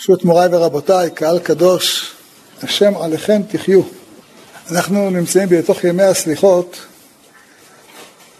[0.00, 2.12] ברשות מוריי ורבותיי, קהל קדוש,
[2.62, 3.82] השם עליכם תחיו.
[4.70, 6.76] אנחנו נמצאים בתוך ימי הסליחות,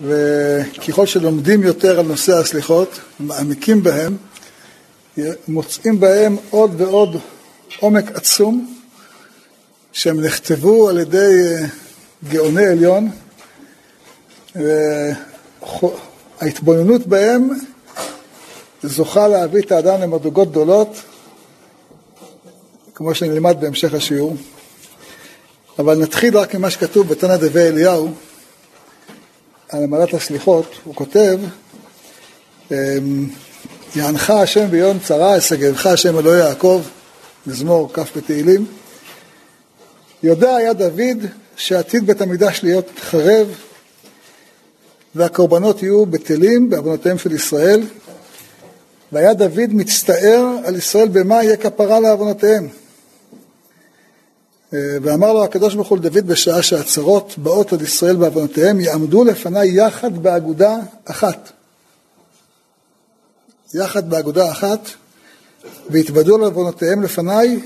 [0.00, 4.16] וככל שלומדים יותר על נושא הסליחות, מעמיקים בהם,
[5.48, 7.16] מוצאים בהם עוד ועוד
[7.80, 8.74] עומק עצום,
[9.92, 11.66] שהם נכתבו על ידי אה,
[12.28, 13.10] גאוני עליון,
[16.40, 17.50] וההתבוננות בהם
[18.82, 20.96] זוכה להביא את האדם למדרגות גדולות,
[23.02, 24.36] כמו שנלמד בהמשך השיעור.
[25.78, 28.10] אבל נתחיל רק ממה שכתוב בתנא דבי אליהו
[29.68, 30.74] על עמלת הסליחות.
[30.84, 31.38] הוא כותב,
[32.70, 32.76] אמ,
[33.96, 36.82] יענך השם ביום צרה, ישגבך השם אלוהי יעקב,
[37.46, 38.66] מזמור כ' בתהילים.
[40.22, 43.48] יודע היה דוד שעתיד בית המקדש להיות חרב
[45.14, 47.82] והקורבנות יהיו בטלים בעוונותיהם של ישראל.
[49.12, 52.68] והיה דוד מצטער על ישראל במה יהיה כפרה לעוונותיהם.
[54.74, 59.68] אה, ואמר לו הקדוש ברוך הוא לדוד בשעה שהצרות באות על ישראל בעוונותיהם יעמדו לפניי
[59.76, 61.50] יחד באגודה אחת.
[63.74, 64.80] יחד באגודה אחת
[65.90, 67.60] ויתוודו על עוונותיהם לפניי,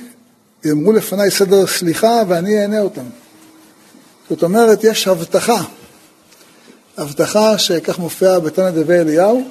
[0.65, 3.05] יאמרו לפניי סדר סליחה ואני אענה אותם.
[4.31, 5.63] זאת אומרת, יש הבטחה,
[6.97, 9.45] הבטחה שכך מופיעה בתנא דבי אליהו,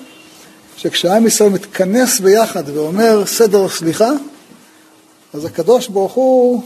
[0.77, 4.09] שכשעם ישראל מתכנס ביחד ואומר סדר סליחה,
[5.33, 6.63] אז הקדוש ברוך הוא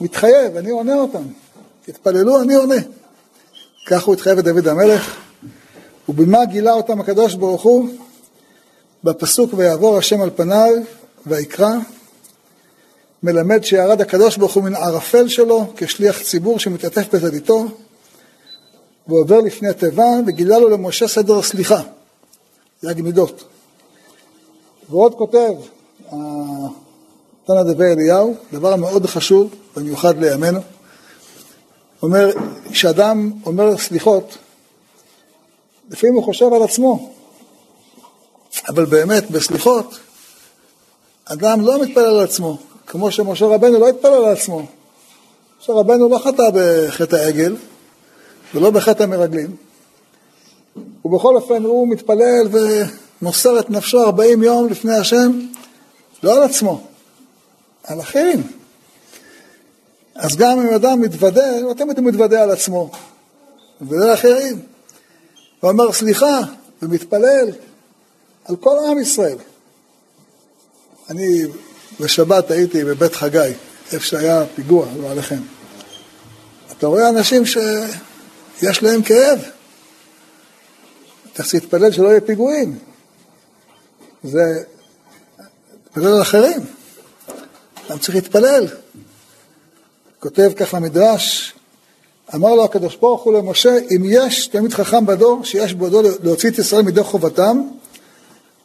[0.00, 1.22] מתחייב, אני עונה אותם.
[1.84, 2.74] תתפללו, אני עונה.
[3.86, 5.16] כך הוא התחייב את דוד המלך,
[6.08, 7.88] ובמה גילה אותם הקדוש ברוך הוא?
[9.04, 10.70] בפסוק ויעבור השם על פניו
[11.26, 11.74] ויקרא,
[13.22, 17.66] מלמד שירד הקדוש ברוך הוא מן ערפל שלו כשליח ציבור שמתעטף בטליתו,
[19.08, 21.82] ועובר לפני התיבה וגילה לו למשה סדר סליחה,
[22.82, 23.44] יג מידות.
[24.90, 25.54] ועוד כותב,
[27.48, 30.60] תנא דבי אליהו, דבר מאוד חשוב, במיוחד לימינו.
[32.02, 32.30] אומר,
[32.70, 34.38] כשאדם אומר סליחות,
[35.90, 37.12] לפעמים הוא חושב על עצמו,
[38.68, 39.98] אבל באמת, בסליחות,
[41.24, 44.62] אדם לא מתפלל על עצמו, כמו שמשה רבנו לא התפלל על עצמו.
[45.60, 47.56] משה רבנו לא חטא בחטא העגל,
[48.54, 49.56] ולא בחטא המרגלים,
[51.04, 52.48] ובכל אופן הוא מתפלל
[53.22, 55.40] ומוסר את נפשו 40 יום לפני השם,
[56.22, 56.87] לא על עצמו,
[57.88, 58.42] על אחרים.
[60.14, 62.90] אז גם אם אדם מתוודה, לא תמיד הוא מתוודה על עצמו,
[63.80, 64.62] ולא אחרים.
[65.60, 66.40] הוא אומר סליחה
[66.82, 67.48] ומתפלל
[68.44, 69.38] על כל עם ישראל.
[71.10, 71.42] אני
[72.00, 73.52] בשבת הייתי בבית חגי,
[73.92, 75.40] איפה שהיה פיגוע, לא עליכם.
[76.78, 79.38] אתה רואה אנשים שיש להם כאב.
[81.34, 82.78] צריך להתפלל שלא יהיה פיגועים.
[84.24, 84.64] זה,
[85.86, 86.77] להתפלל על אחרים.
[87.88, 88.66] אדם צריך להתפלל.
[90.20, 91.54] כותב כך למדרש,
[92.34, 96.58] אמר לו הקדוש ברוך הוא למשה, אם יש תלמיד חכם בדור שיש בידו להוציא את
[96.58, 97.62] ישראל מידי חובתם,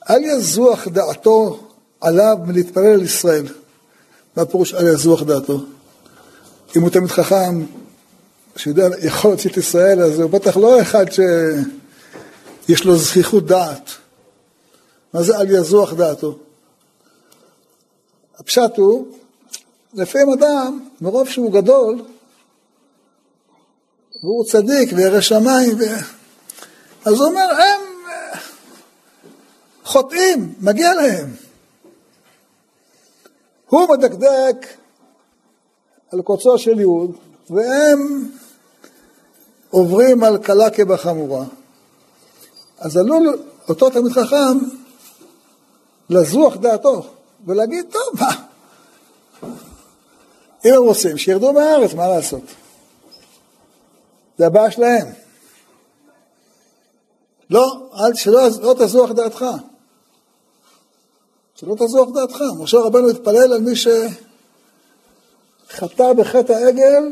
[0.09, 1.59] אל יזוח דעתו
[2.01, 3.45] עליו מלהתפלל על ישראל.
[4.37, 5.59] מה פירוש אל יזוח דעתו?
[6.75, 7.65] אם הוא תלמיד חכם
[8.55, 13.89] שיודע, יכול להוציא את ישראל, אז הוא בטח לא אחד שיש לו זכיחות דעת.
[15.13, 16.37] מה זה אל יזוח דעתו?
[18.39, 19.07] הפשט הוא,
[19.93, 22.01] לפעמים אדם, מרוב שהוא גדול,
[24.23, 25.83] והוא צדיק וירא שמיים, ו...
[27.05, 27.81] אז הוא אומר, הם
[29.83, 31.29] חוטאים, מגיע להם.
[33.69, 34.67] הוא מדקדק
[36.11, 37.15] על קוצו של יהוד,
[37.49, 38.29] והם
[39.69, 41.45] עוברים על קלה כבחמורה.
[42.79, 44.57] אז עלול אותו תלמיד חכם
[46.09, 47.05] לזוח דעתו
[47.47, 48.45] ולהגיד, טוב, מה?
[50.65, 52.43] אם הם רוצים, שירדו מהארץ, מה לעשות?
[54.37, 55.07] זה הבעיה שלהם.
[57.49, 59.45] לא, אל, שלא לא תזוח דעתך.
[61.55, 62.41] שלא תזוח דעתך.
[62.59, 63.71] משה רבנו התפלל על מי
[65.69, 67.11] שחטא בחטא העגל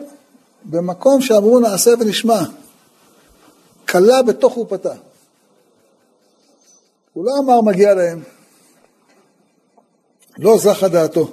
[0.63, 2.41] במקום שאמרו נעשה ונשמע.
[3.89, 4.93] כלה בתוך חופתה.
[7.13, 8.23] הוא לא אמר מגיע להם.
[10.37, 11.31] לא זכה דעתו.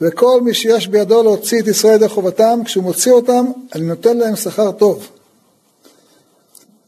[0.00, 4.36] וכל מי שיש בידו להוציא את ישראל ידי חובתם, כשהוא מוציא אותם, אני נותן להם
[4.36, 5.08] שכר טוב.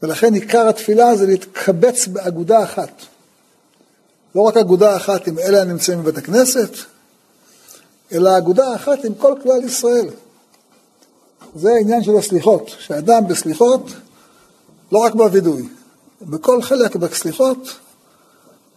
[0.03, 2.91] ולכן עיקר התפילה זה להתקבץ באגודה אחת.
[4.35, 6.69] לא רק אגודה אחת עם אלה הנמצאים בבית הכנסת,
[8.11, 10.09] אלא אגודה אחת עם כל כלל ישראל.
[11.55, 13.81] זה העניין של הסליחות, שאדם בסליחות,
[14.91, 15.67] לא רק בווידוי,
[16.21, 17.57] בכל חלק בסליחות,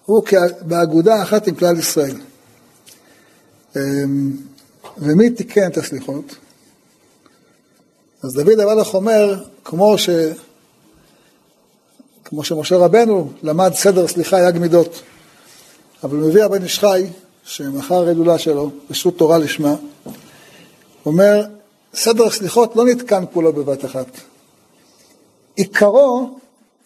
[0.06, 0.22] הוא
[0.60, 2.16] באגודה אחת עם כלל ישראל.
[3.76, 4.36] אמ,
[4.98, 6.36] ומי תיקן את הסליחות?
[8.22, 10.08] אז דוד המלך אומר, כמו, ש...
[12.24, 15.02] כמו שמשה רבנו למד סדר סליחה יג מידות,
[16.02, 17.06] אבל מביא הבן איש חי,
[17.44, 19.74] שמחר ההילולה שלו, רשות תורה לשמה,
[21.06, 21.44] אומר,
[21.94, 24.06] סדר הסליחות לא נתקן כולו בבת אחת.
[25.56, 26.38] עיקרו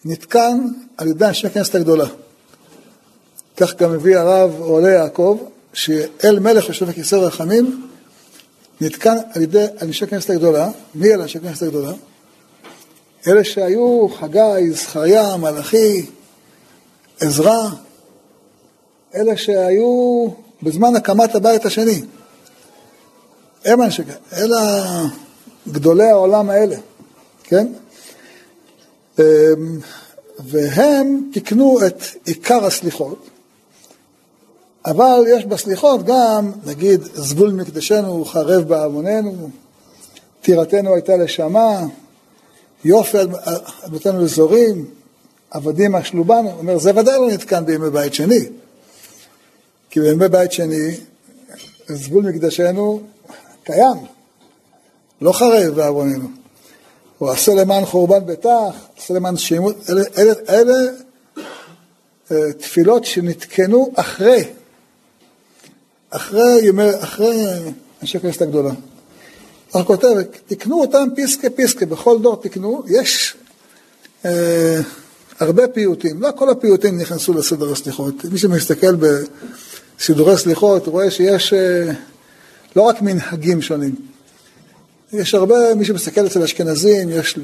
[0.05, 2.07] נתקן על ידי הכנסת הגדולה.
[3.61, 5.39] כך גם מביא הרב עולה יעקב,
[5.73, 7.87] שאל מלך יושב בכיסא רחמים,
[8.81, 10.71] נתקן על ידי אנשי כנסת הגדולה.
[10.95, 11.93] מי אלה אנשי כנסת הגדולה?
[13.27, 16.07] אלה שהיו חגי, זכריה, מלאכי,
[17.21, 17.69] עזרא,
[19.15, 20.29] אלה שהיו
[20.63, 22.03] בזמן הקמת הבית השני.
[23.65, 24.03] הם אנשי,
[24.33, 24.85] אלה
[25.69, 26.77] גדולי העולם האלה,
[27.45, 27.67] כן?
[29.19, 29.25] אמ,
[30.39, 33.31] והם תיקנו את עיקר הסליחות,
[34.85, 39.51] אבל יש בסליחות גם, נגיד, סגול מקדשנו חרב בעווננו,
[40.43, 41.81] טירתנו הייתה לשמה,
[42.85, 43.19] יופי
[43.85, 44.87] אדמותינו לזורים,
[45.51, 48.41] עבדים אשלו בנו, אומר, זה ודאי לא נתקן בימי בית שני.
[49.91, 50.97] כי בימי בית שני,
[51.95, 53.01] סגול מקדשנו
[53.65, 53.97] קיים,
[55.21, 56.29] לא חרב בעווננו.
[57.19, 58.49] הוא עשה למען חורבן ביתך,
[58.99, 60.75] עשה למען שימות, אלה, אלה, אלה
[62.31, 64.45] אה, תפילות שנתקנו אחרי
[66.11, 67.47] אחרי ימי, אחרי
[68.03, 68.71] אנשי הכנסת הגדולה.
[69.71, 70.09] הוא כותב,
[70.47, 73.37] תקנו אותם פיסקה פיסקה, בכל דור תקנו, יש
[74.25, 74.81] אה,
[75.41, 78.25] הרבה פיוטים, לא כל הפיוטים נכנסו לסדר הסליחות.
[78.25, 81.93] מי שמסתכל בסידורי סליחות רואה שיש אה,
[82.77, 83.95] לא רק מנהגים שונים,
[85.13, 87.39] יש הרבה, מי שמסתכל אצל אשכנזים, יש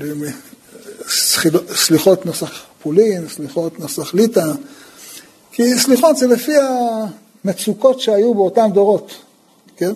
[1.75, 4.53] סליחות נוסח פולין, סליחות נוסח ליטא,
[5.53, 6.67] כי סליחות זה לפי ה...
[7.47, 9.13] מצוקות שהיו באותם דורות,
[9.77, 9.93] כן?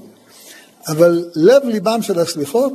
[0.88, 2.72] אבל לב ליבם של הסליחות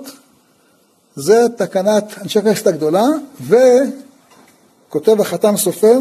[1.16, 3.06] זה תקנת אנשי כנסת הגדולה,
[3.42, 6.00] וכותב החתם סופר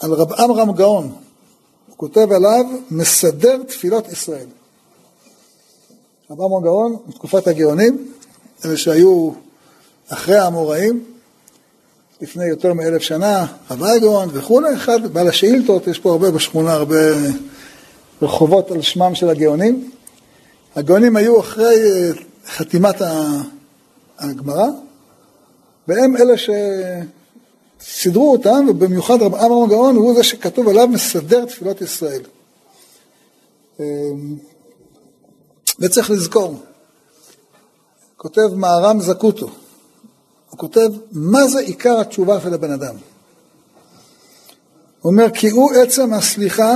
[0.00, 1.04] על רב עמרם גאון,
[1.86, 4.46] הוא כותב עליו מסדר תפילות ישראל.
[6.30, 8.12] רב עמרם גאון, מתקופת הגאונים,
[8.64, 9.30] אלה שהיו
[10.08, 11.04] אחרי האמוראים,
[12.20, 16.96] לפני יותר מאלף שנה, רב אייגון וכולי, אחד בעל השאילתות, יש פה הרבה בשכונה, הרבה
[18.22, 19.90] רחובות על שמם של הגאונים.
[20.76, 22.10] הגאונים היו אחרי אה,
[22.46, 23.02] חתימת
[24.18, 24.66] הגמרא,
[25.88, 26.34] והם אלה
[27.80, 32.22] שסידרו אותם, ובמיוחד רב אמר הגאון הוא זה שכתוב עליו מסדר תפילות ישראל.
[33.80, 33.84] אמ,
[35.80, 36.54] וצריך לזכור,
[38.16, 39.50] כותב מהר"ם זקוטו,
[40.50, 42.94] הוא כותב, מה זה עיקר התשובה של הבן אדם?
[45.00, 46.72] הוא אומר, כי הוא עצם הסליחה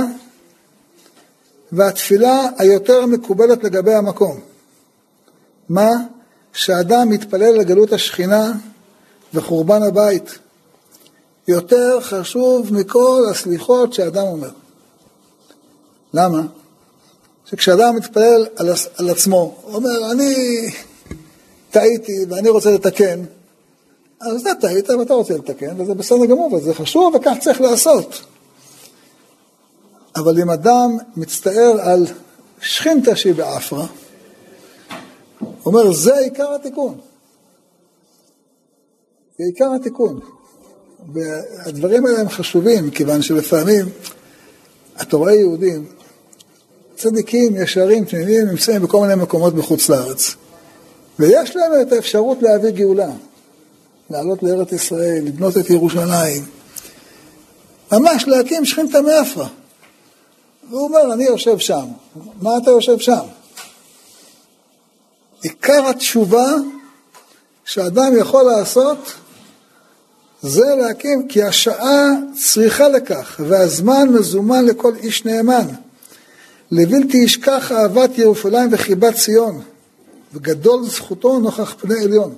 [1.71, 4.39] והתפילה היותר מקובלת לגבי המקום.
[5.69, 5.89] מה?
[6.53, 8.53] שאדם מתפלל לגלות השכינה
[9.33, 10.39] וחורבן הבית.
[11.47, 14.49] יותר חשוב מכל הסליחות שאדם אומר.
[16.13, 16.41] למה?
[17.45, 20.35] שכשאדם מתפלל על, על עצמו, הוא אומר, אני
[21.71, 23.23] טעיתי ואני רוצה לתקן,
[24.21, 28.21] אז אתה טעית ואתה רוצה לתקן, וזה בסדר גמור, וזה חשוב, וכך צריך לעשות.
[30.15, 32.05] אבל אם אדם מצטער על
[32.61, 33.85] שכינתא שהיא באפרה,
[35.65, 36.97] אומר, זה עיקר התיקון.
[39.37, 40.19] זה עיקר התיקון.
[41.13, 43.85] והדברים האלה הם חשובים, כיוון שלפעמים
[45.01, 45.85] אתה רואה יהודים,
[46.95, 50.35] צדיקים, ישרים, תמימים, נמצאים בכל מיני מקומות בחוץ לארץ.
[51.19, 53.11] ויש להם את האפשרות להביא גאולה.
[54.11, 56.45] לעלות לארץ ישראל, לבנות את ירושלים,
[57.91, 59.47] ממש להקים שכינתא מאפרה.
[60.69, 61.85] והוא אומר, אני יושב שם.
[62.41, 63.23] מה אתה יושב שם?
[65.41, 66.53] עיקר התשובה
[67.65, 68.97] שאדם יכול לעשות
[70.41, 72.07] זה להקים, כי השעה
[72.43, 75.67] צריכה לכך, והזמן מזומן לכל איש נאמן.
[76.71, 79.61] לבלתי ישכח אהבת ירושלים וחיבת ציון,
[80.33, 82.35] וגדול זכותו נוכח פני עליון.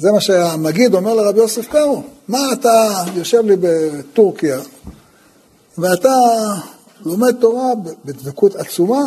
[0.00, 4.60] זה מה שהמגיד אומר לרבי יוסף קארו, מה אתה יושב לי בטורקיה
[5.78, 6.14] ואתה
[7.04, 7.72] לומד תורה
[8.04, 9.04] בדבקות עצומה,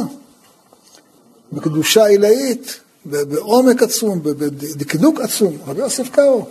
[1.53, 5.57] בקדושה עילאית, בעומק עצום, בדקדוק עצום.
[5.67, 6.45] רבי יוסף קארו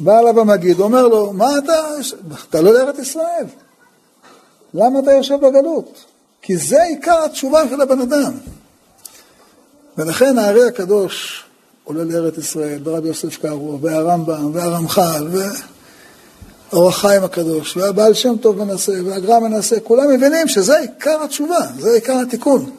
[0.00, 1.82] בא אליו המגיד, אומר לו, מה אתה,
[2.48, 3.44] אתה לא לארץ ישראל,
[4.74, 6.04] למה אתה יושב בגלות?
[6.42, 8.32] כי זה עיקר התשובה של הבן אדם.
[9.98, 11.44] ולכן הארי הקדוש
[11.90, 15.28] עולה לארץ ישראל, ורבי יוסף קארו, והרמב"ם, והרמח"ל,
[16.72, 21.92] אור החיים הקדוש, והבעל שם טוב מנסה, והגר"א מנסה, כולם מבינים שזה עיקר התשובה, זה
[21.92, 22.70] עיקר התיקון.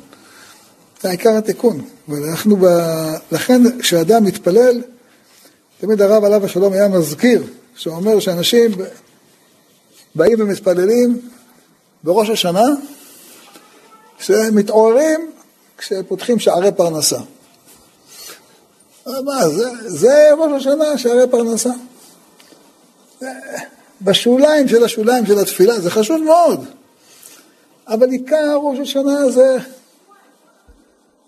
[1.01, 1.81] זה עיקר התיקון.
[2.07, 2.65] ואנחנו, ב...
[3.31, 4.81] לכן כשאדם מתפלל,
[5.81, 7.43] תמיד הרב עליו השלום היה מזכיר,
[7.75, 8.71] שאומר שאנשים
[10.15, 11.21] באים ומתפללים
[12.03, 12.65] בראש השנה,
[14.19, 15.31] שמתעוררים
[15.77, 17.19] כשפותחים שערי פרנסה.
[19.07, 21.69] מה, זה, זה ראש השנה, שערי פרנסה.
[24.01, 26.65] בשוליים של השוליים של התפילה, זה חשוב מאוד.
[27.87, 29.57] אבל עיקר ראש השנה זה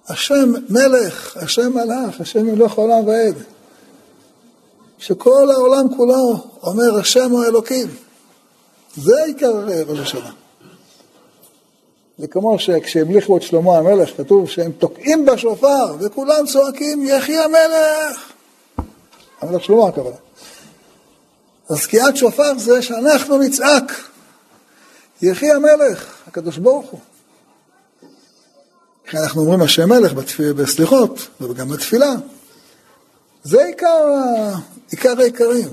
[0.08, 3.36] השם מלך, השם מלאך, השם מלוך העולם ועד.
[4.98, 7.88] שכל העולם כולו אומר השם הוא אלוקים.
[8.96, 10.32] זה עיקר ראש השנה.
[12.18, 18.32] זה כמו שכשהמליכו את שלמה המלך, כתוב שהם תוקעים בשופר וכולם צועקים יחי המלך.
[19.42, 20.16] המלך שלמה הכוונה.
[21.70, 23.92] אז תקיעת שופר זה שאנחנו נצעק
[25.22, 27.00] יחי המלך, הקדוש ברוך הוא.
[29.14, 30.14] אנחנו אומרים השם מלך
[30.56, 32.14] בסליחות וגם בתפילה.
[33.44, 33.98] זה עיקר,
[34.92, 35.68] עיקר העיקרים.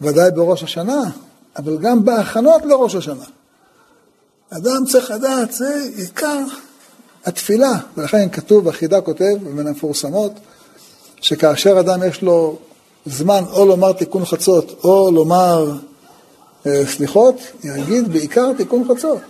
[0.00, 1.02] ודאי בראש השנה,
[1.56, 3.24] אבל גם בהכנות לראש השנה.
[4.56, 6.38] אדם צריך לדעת, זה עיקר
[7.24, 10.32] התפילה, ולכן כתוב, החידה כותב, בין המפורסמות,
[11.20, 12.58] שכאשר אדם יש לו
[13.06, 15.72] זמן או לומר תיקון חצות או לומר
[16.66, 19.20] אה, סליחות, יגיד בעיקר תיקון חצות.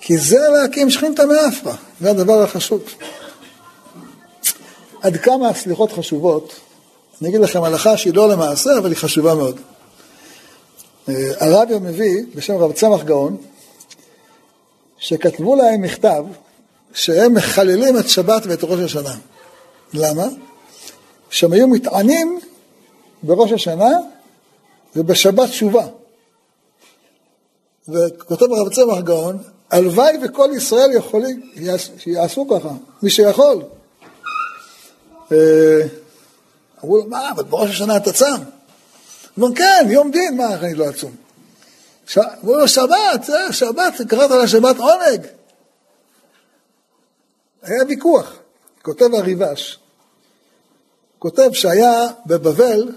[0.00, 2.82] כי זה להקים שכינתא מאפרא, זה הדבר החשוב.
[5.02, 6.54] עד כמה הסליחות חשובות,
[7.20, 9.60] אני אגיד לכם הלכה שהיא לא למעשה, אבל היא חשובה מאוד.
[11.08, 13.36] אה, הרבי מביא, בשם רב צמח גאון,
[14.98, 16.24] שכתבו להם מכתב
[16.94, 19.14] שהם מחללים את שבת ואת ראש השנה.
[19.94, 20.26] למה?
[21.30, 22.40] שהם היו מתענים
[23.22, 23.90] בראש השנה
[24.96, 25.86] ובשבת תשובה.
[27.88, 29.38] וכותב הרב צמח גאון,
[29.70, 31.52] הלוואי וכל ישראל יכולים,
[31.98, 32.70] שיעשו ככה,
[33.02, 33.62] מי שיכול.
[35.32, 35.80] אה,
[36.84, 38.36] אמרו לו, מה, אבל בראש השנה אתה צם?
[39.38, 41.25] אמרו, כן, יום דין, מה, אני לא אצום?
[42.18, 45.26] אמרו לו, שבת, זה שבת, קראת לה שבת עונג.
[47.62, 48.36] היה ויכוח,
[48.82, 49.78] כותב הריבש,
[51.18, 52.92] כותב שהיה בבבל,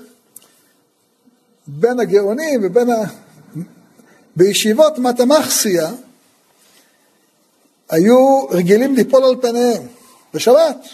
[1.67, 2.95] בין הגאונים ובין ה...
[4.35, 5.91] בישיבות מתמחסיה,
[7.89, 9.87] היו רגילים ליפול על פניהם
[10.33, 10.87] בשבת.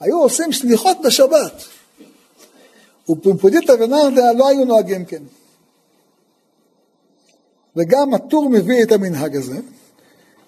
[0.00, 1.64] היו עושים סליחות בשבת.
[3.10, 5.22] ופומפודיתא ונרדא לא היו נוהגים כן.
[7.76, 9.56] וגם הטור מביא את המנהג הזה,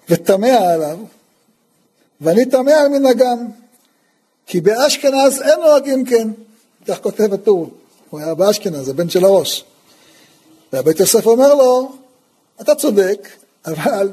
[0.09, 0.99] ותמה עליו,
[2.21, 3.47] ואני תמה על מנהגם,
[4.45, 6.27] כי באשכנז אין נוהגים כן,
[6.87, 7.69] כך כותב הטור,
[8.09, 9.65] הוא היה באשכנז, הבן של הראש.
[10.73, 11.91] והבית יוסף אומר לו,
[12.61, 13.29] אתה צודק,
[13.65, 14.11] אבל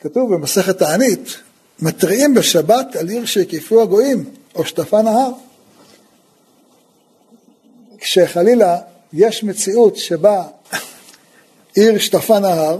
[0.00, 1.28] כתוב במסכת תענית,
[1.82, 5.30] מתריעים בשבת על עיר שהקיפו הגויים, או שטפה נהר.
[7.98, 8.78] כשחלילה
[9.12, 10.44] יש מציאות שבה
[11.74, 12.78] עיר שטפה נהר,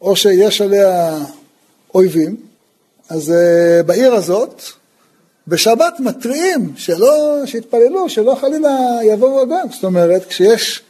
[0.00, 1.18] או שיש עליה
[1.94, 2.36] אויבים,
[3.08, 4.62] אז uh, בעיר הזאת,
[5.48, 9.66] בשבת מתריעים, שלא, שיתפללו, שלא חלילה יבואו הגויים.
[9.72, 10.82] זאת אומרת, כשיש...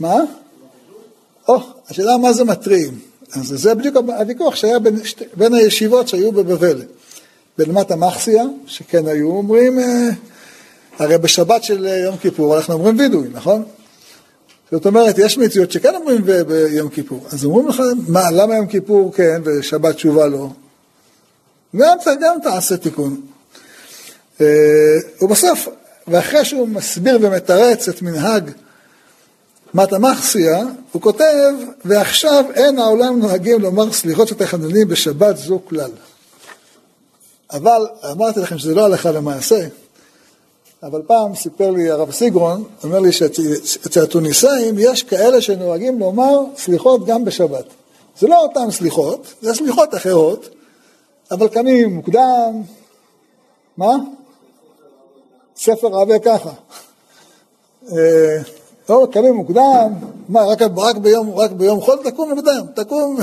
[0.00, 0.16] מה?
[1.48, 2.98] או, השאלה מה זה מתריעים.
[3.32, 4.96] אז זה בדיוק הוויכוח שהיה בין,
[5.34, 6.82] בין הישיבות שהיו בבבל.
[7.58, 10.08] בלמת המחסיה, שכן היו אומרים, אה,
[10.98, 13.62] הרי בשבת של יום כיפור אנחנו אומרים וידוי, נכון?
[14.74, 17.26] זאת אומרת, יש מציאות שכן אומרים ביום כיפור.
[17.32, 20.48] אז אומרים לך, מה, למה יום כיפור כן ושבת תשובה לא?
[21.76, 23.20] גם, גם תעשה תיקון.
[24.40, 24.46] אה,
[25.22, 25.68] ובסוף,
[26.08, 28.50] ואחרי שהוא מסביר ומתרץ את מנהג
[29.74, 30.62] מטה מחסיה,
[30.92, 31.52] הוא כותב,
[31.84, 35.90] ועכשיו אין העולם נוהגים לומר סליחות ותחנונים בשבת זו כלל.
[37.52, 39.66] אבל אמרתי לכם שזה לא הלכה למעשה,
[40.86, 47.06] אבל פעם סיפר לי הרב סיגרון, אומר לי שאצל התוניסאים יש כאלה שנוהגים לומר סליחות
[47.06, 47.64] גם בשבת.
[48.18, 50.48] זה לא אותן סליחות, זה סליחות אחרות,
[51.30, 52.62] אבל קמים מוקדם,
[53.76, 53.96] מה?
[55.56, 56.50] ספר רבה ככה.
[57.92, 58.38] אה,
[58.88, 59.92] לא, קמים מוקדם,
[60.28, 63.16] מה, רק, רק, ביום, רק ביום חול תקום מוקדם, תקום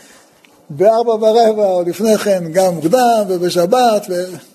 [0.70, 4.51] בארבע ורבע או לפני כן גם מוקדם ובשבת, ואומרים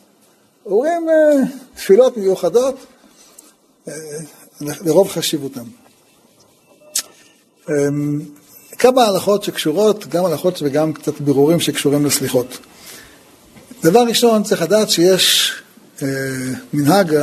[1.09, 1.43] אה,
[1.75, 2.75] תפילות מיוחדות
[3.87, 3.93] אה,
[4.61, 5.63] לרוב חשיבותם.
[7.69, 8.21] אמ,
[8.77, 12.57] כמה הלכות שקשורות, גם הלכות וגם קצת בירורים שקשורים לסליחות.
[13.83, 15.53] דבר ראשון, צריך לדעת שיש
[16.01, 16.07] אה,
[16.73, 17.17] מנהג,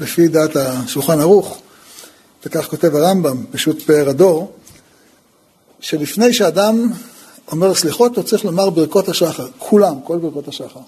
[0.00, 1.58] לפי דעת השולחן ערוך,
[2.46, 4.52] וכך כותב הרמב"ם, פשוט פאר הדור,
[5.80, 6.88] שלפני שאדם
[7.52, 10.80] אומר סליחות, הוא צריך לומר ברכות השחר, כולם, כל ברכות השחר.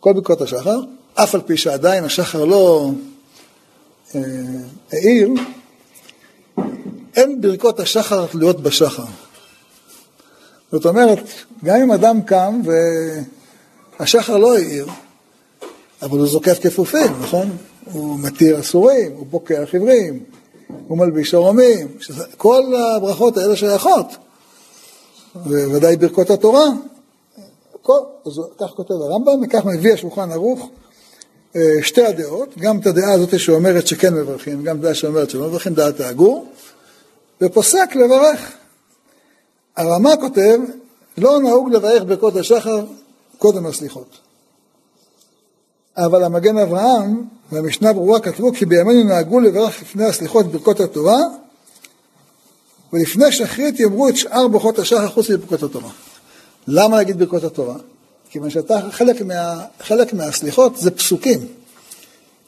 [0.00, 0.78] כל ברכות השחר,
[1.14, 2.90] אף על פי שעדיין השחר לא
[4.14, 4.20] אה,
[4.92, 5.30] העיר,
[7.16, 9.04] אין ברכות השחר תלויות בשחר.
[10.72, 11.18] זאת אומרת,
[11.64, 12.60] גם אם אדם קם
[13.98, 14.86] והשחר לא העיר,
[16.02, 17.56] אבל הוא זוקף כפופים, נכון?
[17.92, 20.24] הוא מתיר אסורים, הוא פוקח עברים,
[20.88, 21.88] הוא מלביש ארומים,
[22.36, 24.06] כל הברכות האלה שייכות,
[25.46, 26.66] וודאי ברכות התורה,
[27.82, 30.68] כל, אז כך כותב הרמב"ם, וכך מביא השולחן ערוך
[31.82, 35.74] שתי הדעות, גם את הדעה הזאת שאומרת שכן מברכים, גם את הדעה שאומרת שלא מברכים,
[35.74, 36.52] דעת הגור,
[37.40, 38.52] ופוסק לברך.
[39.76, 40.58] הרמ"א כותב,
[41.18, 42.84] לא נהוג לברך ברכות השחר
[43.38, 44.18] קודם הסליחות.
[45.96, 51.18] אבל המגן אברהם והמשנה ברורה כתבו כי בימינו נהגו לברך לפני הסליחות ברכות התורה
[52.92, 55.90] ולפני שחרית יאמרו את שאר ברכות השחר חוץ מברכות התורה.
[56.66, 57.76] למה להגיד ברכות התורה?
[58.30, 61.46] כיוון שאתה, חלק, מה, חלק מהסליחות זה פסוקים.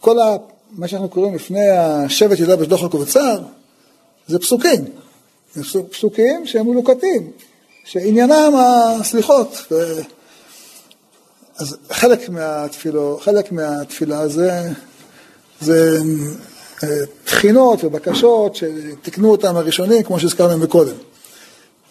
[0.01, 0.37] כל ה,
[0.71, 3.39] מה שאנחנו קוראים לפני השבט ידע בשדוח הקובצר,
[4.29, 4.85] זה פסוקים.
[5.55, 7.31] זה פסוקים שהם מלוקטים,
[7.85, 9.59] שעניינם הסליחות.
[9.71, 10.01] ו...
[11.57, 14.69] אז חלק מהתפילו, חלק מהתפילה זה,
[15.61, 15.99] זה
[16.83, 16.89] אה,
[17.25, 20.97] תחינות ובקשות שתיקנו אותם הראשונים, כמו שהזכרנו מקודם.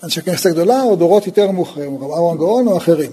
[0.04, 3.12] אנשי כנסת הגדולה או דורות יותר מאוחרים, רב אהרון גאון או אחרים.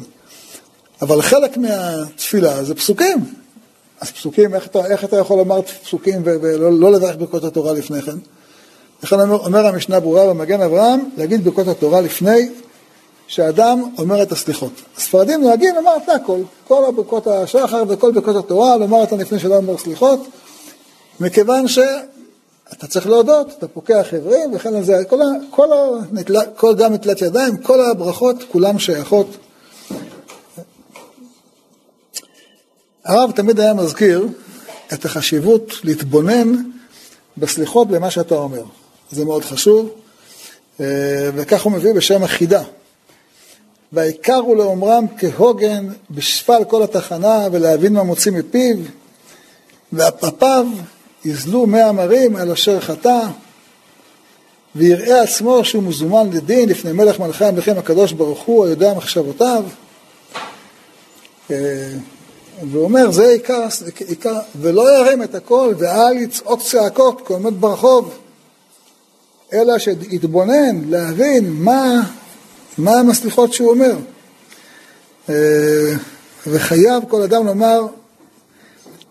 [1.03, 3.25] אבל חלק מהתפילה זה פסוקים.
[4.01, 8.03] אז פסוקים, איך אתה, איך אתה יכול לומר פסוקים ולא לא לברך ברכות התורה לפני
[8.03, 8.17] כן?
[9.03, 12.49] לכן אומר, אומר המשנה ברורה במגן אברהם, להגיד ברכות התורה לפני
[13.27, 14.73] שאדם אומר את הסליחות.
[14.97, 16.39] הספרדים נוהגים לומר את הכל,
[16.69, 20.27] כל הברכות השחר וכל ברכות התורה, לומר אותם לפני שאדם אומר סליחות,
[21.21, 25.69] מכיוון שאתה צריך להודות, אתה פוקח עברים וכן על זה, כל, כל,
[26.27, 29.37] כל, כל גם נטלת ידיים, כל הברכות כולן שייכות.
[33.07, 34.27] הרב תמיד היה מזכיר
[34.93, 36.63] את החשיבות להתבונן
[37.37, 38.63] בסליחות במה שאתה אומר.
[39.11, 39.91] זה מאוד חשוב,
[40.81, 40.87] אה,
[41.35, 42.63] וכך הוא מביא בשם החידה.
[43.93, 48.77] והעיקר הוא לאומרם כהוגן בשפל כל התחנה ולהבין מה מוציא מפיו,
[49.93, 50.67] ואפפיו
[51.25, 53.21] יזלו מאה מרים על אשר חטא,
[54.77, 59.65] ויראה עצמו שהוא מזומן לדין לפני מלך מלכי המלכים הקדוש ברוך הוא, היודע מחשבותיו.
[62.63, 63.67] והוא אומר, זה עיקר,
[64.09, 68.19] עיקר, ולא ירים את הכל, ואל יצעוק צעקות, כי עומד ברחוב,
[69.53, 72.03] אלא שיתבונן, להבין מה
[72.79, 73.97] מה המסליחות שהוא אומר?
[75.29, 75.95] אה,
[76.47, 77.81] וחייב כל אדם לומר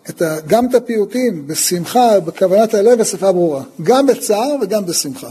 [0.09, 5.29] את ה, גם את הפיוטים בשמחה, בכוונת הלב בשפה ברורה, גם בצער וגם בשמחה.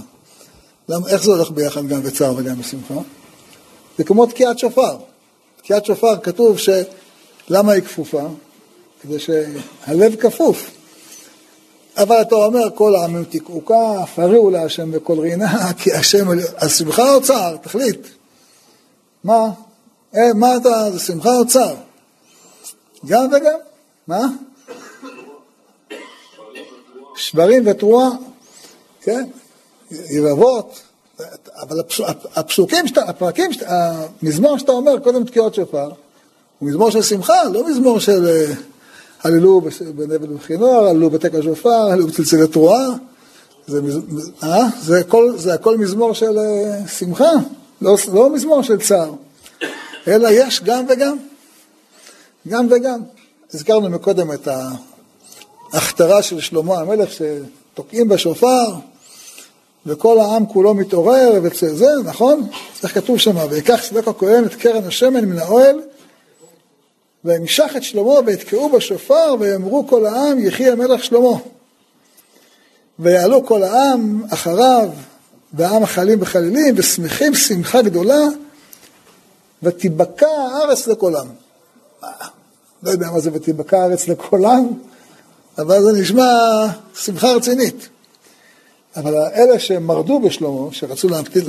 [0.89, 2.95] למה, איך זה הולך ביחד גם בצער וגם בשמחה?
[3.99, 4.97] זה כמו תקיעת שופר.
[5.57, 6.59] תקיעת שופר כתוב
[7.49, 8.23] שלמה היא כפופה?
[9.03, 10.71] כדי שהלב כפוף.
[11.97, 16.27] אבל אתה אומר כל העמים תקעו כף, הריעו להשם בקול רינה, כי השם,
[16.57, 18.07] אז שמחה או צער, תחליט.
[19.25, 19.51] מה?
[20.17, 21.77] אה, מה אתה, זה שמחה או צער?
[23.07, 23.59] גם וגם.
[24.07, 24.27] מה?
[27.17, 28.09] שברים ותרועה,
[29.01, 29.25] כן,
[29.91, 30.83] ירבות,
[31.63, 31.77] אבל
[32.37, 35.89] הפסוקים, הפרקים, המזמור שאתה אומר, קודם תקיעות שופר,
[36.59, 38.55] הוא מזמור של שמחה, לא מזמור של אה,
[39.23, 39.61] הללו
[39.95, 42.89] בנבל ובכינור, הללו בתקע שופר, הללו בצלצלי תרועה,
[43.67, 43.81] זה,
[44.43, 44.67] אה?
[44.83, 47.31] זה, הכל, זה הכל מזמור של אה, שמחה.
[47.83, 49.13] לא, לא מזמור של צער,
[50.09, 51.17] אלא יש גם וגם.
[52.49, 53.01] גם וגם.
[53.55, 54.49] הזכרנו מקודם את
[55.73, 58.75] ההכתרה של שלמה המלך שתוקעים בשופר
[59.87, 62.49] וכל העם כולו מתעורר וזה, נכון?
[62.83, 65.81] איך כתוב שם, ויקח צדק הכהן את קרן השמן מן האוהל
[67.25, 71.39] וימשך את שלמה ויתקעו בשופר ויאמרו כל העם יחי המלך שלמה
[72.99, 74.89] ויעלו כל העם אחריו
[75.57, 78.21] והעם החיילים בחלילים, ושמחים שמחה גדולה,
[79.63, 81.27] ותיבקע הארץ לקולם.
[82.83, 84.69] לא יודע מה זה ותיבקע הארץ לקולם,
[85.59, 86.27] אבל זה נשמע
[86.95, 87.89] שמחה רצינית.
[88.97, 91.45] אבל אלה שמרדו בשלמה, שרצו להמתין,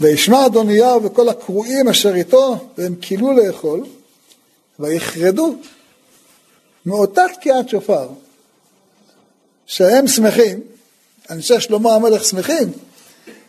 [0.00, 3.84] וישמע אדוניהו וכל הקרואים אשר איתו, והם כילו לאכול,
[4.80, 5.54] ויחרדו
[6.86, 8.08] מאותה תקיעת שופר,
[9.66, 10.60] שהם שמחים,
[11.30, 12.72] אנשי שלמה המלך שמחים,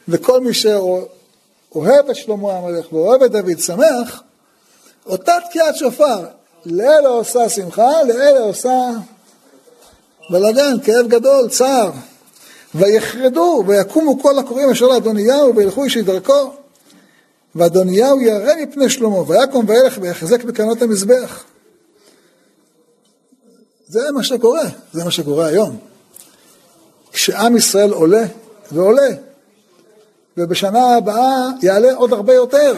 [0.08, 4.24] וכל מי שאוהב את שלמה המלך ואוהב את דוד שמח,
[5.06, 6.26] אותה תקיעת שופר,
[6.66, 8.90] לאלה עושה שמחה, לאלה עושה
[10.30, 11.92] בלאגן, כאב גדול, צער,
[12.76, 16.54] ויחרדו ויקומו כל הקוראים אשר לאדוניהו וילכו איש דרכו
[17.58, 21.43] ואדוניהו ירא מפני שלמה ויקום וילך ויחזק בקרנות המזבח.
[23.88, 25.78] זה מה שקורה, זה מה שקורה היום.
[27.12, 28.24] כשעם ישראל עולה
[28.72, 29.10] ועולה,
[30.38, 32.76] ובשנה הבאה יעלה עוד הרבה יותר.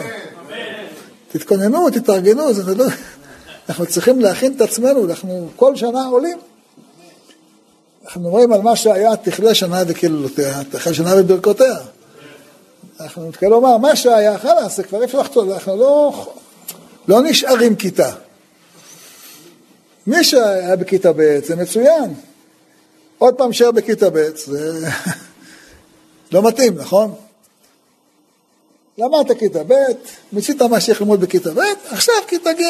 [1.32, 2.84] תתכוננו, תתארגנו, זה לא...
[3.68, 6.38] אנחנו צריכים להכין את עצמנו, אנחנו כל שנה עולים.
[8.04, 11.76] אנחנו רואים על מה שהיה תכלה שנה וקללותיה, תכלה שנה וברכותיה.
[13.00, 16.32] אנחנו מתחילים לומר, מה שהיה, חלאס, זה כבר אפשר לחצות, אנחנו לא,
[17.08, 18.12] לא נשארים כיתה.
[20.06, 22.14] מי שהיה בכיתה ב' זה מצוין.
[23.18, 24.88] עוד פעם שיהיה בכיתה ב' זה
[26.32, 27.14] לא מתאים, נכון?
[28.98, 29.74] למדת כיתה ב',
[30.32, 31.60] מיצית מה שצריך ללמוד בכיתה ב',
[31.90, 32.64] עכשיו כיתה ג'.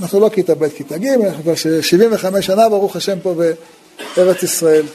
[0.00, 3.34] אנחנו לא כיתה ב', כיתה ג', אנחנו כבר 75 שנה, ברוך השם, פה
[4.16, 4.86] בארץ ישראל.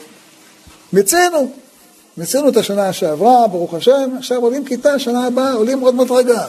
[0.92, 1.52] מיצינו,
[2.16, 6.48] מיצינו את השנה שעברה, ברוך השם, עכשיו עולים כיתה, שנה הבאה עולים עוד מדרגה.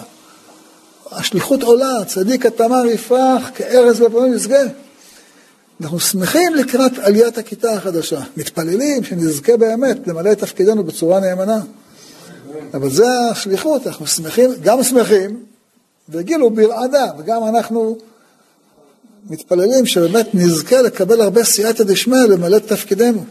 [1.11, 4.63] השליחות עולה, צדיק התמר יפרח כארז בפנים ישגה.
[5.81, 11.59] אנחנו שמחים לקראת עליית הכיתה החדשה, מתפללים שנזכה באמת למלא את תפקידנו בצורה נאמנה.
[12.73, 15.43] אבל זה השליחות, אנחנו שמחים, גם שמחים,
[16.09, 17.97] וגילו ברעדה, וגם אנחנו
[19.29, 23.25] מתפללים שבאמת נזכה לקבל הרבה סייעתא דשמיא למלא את תפקידנו.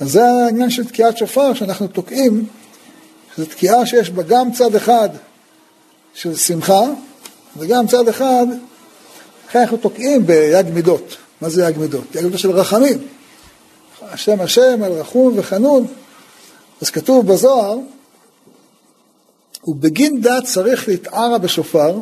[0.00, 2.46] אז זה העניין של תקיעת שופר שאנחנו תוקעים,
[3.38, 5.08] זו תקיעה שיש בה גם צד אחד
[6.14, 6.82] של שמחה,
[7.56, 8.46] וגם צד אחד,
[9.48, 11.16] לכן אנחנו תוקעים ביד מידות.
[11.40, 12.14] מה זה יד מידות?
[12.14, 12.98] יד מידות של רחמים.
[14.02, 15.86] השם השם על רחום וחנון.
[16.82, 17.78] אז כתוב בזוהר,
[19.64, 21.98] ובגין דת צריך להתערה בשופר,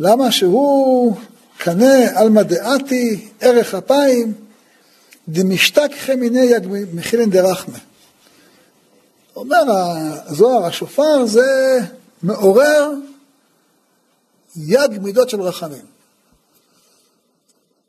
[0.00, 1.16] למה שהוא
[1.58, 4.32] קנה עלמא דעתי, ערך אפיים,
[5.28, 7.78] דמשתק חמיני יג מחילן דרחמה.
[9.36, 9.62] אומר
[10.26, 11.78] הזוהר, השופר זה
[12.22, 12.90] מעורר
[14.56, 15.78] יג מידות של רחמים.
[15.78, 15.88] זאת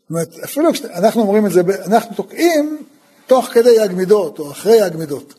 [0.10, 2.84] אומרת, אפילו כשאנחנו אומרים את זה, אנחנו תוקעים
[3.28, 5.34] תוך כדי יג מידות, או אחרי יג מידות.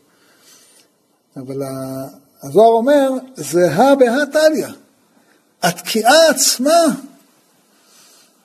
[1.37, 1.61] אבל
[2.43, 4.67] הזוהר אומר, זה הא בהא תליא.
[5.61, 6.83] התקיעה עצמה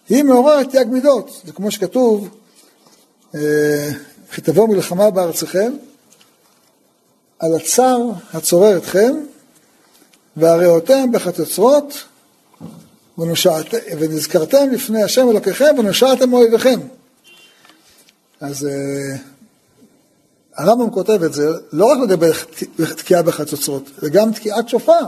[0.08, 1.40] היא מעוררת יג מידות.
[1.44, 2.41] זה כמו שכתוב,
[3.34, 3.90] אה,
[4.32, 5.72] כי תבוא מלחמה בארצכם,
[7.38, 7.98] על הצר
[8.32, 9.14] הצורר אתכם,
[10.36, 12.04] והראותם בחצוצרות,
[13.98, 16.80] ונזכרתם לפני השם אלוקיכם, ונושעתם אויביכם.
[18.40, 19.16] אז אה,
[20.56, 22.30] הרמב"ם כותב את זה לא רק לגבי
[22.96, 25.06] תקיעה בחצוצרות, זה גם תקיעת שופר.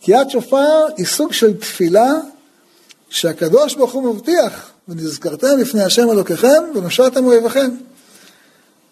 [0.00, 2.12] תקיעת שופר היא סוג של תפילה
[3.08, 7.70] שהקדוש ברוך הוא מבטיח, ונזכרתם לפני השם אלוקיכם ונושעתם אויביכם.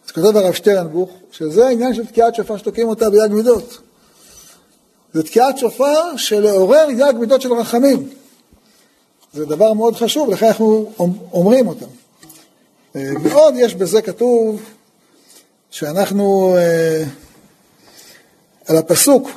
[0.07, 3.79] אז כותב הרב שטרנבוך, שזה העניין של תקיעת שופר שתוקעים אותה ביד מידות.
[5.15, 8.09] זה תקיעת שופר שלעורר יג מידות של רחמים.
[9.33, 10.93] זה דבר מאוד חשוב, לכן אנחנו
[11.33, 11.87] אומרים אותם.
[12.95, 14.63] ועוד יש בזה כתוב
[15.71, 17.05] שאנחנו, אה,
[18.67, 19.31] על הפסוק,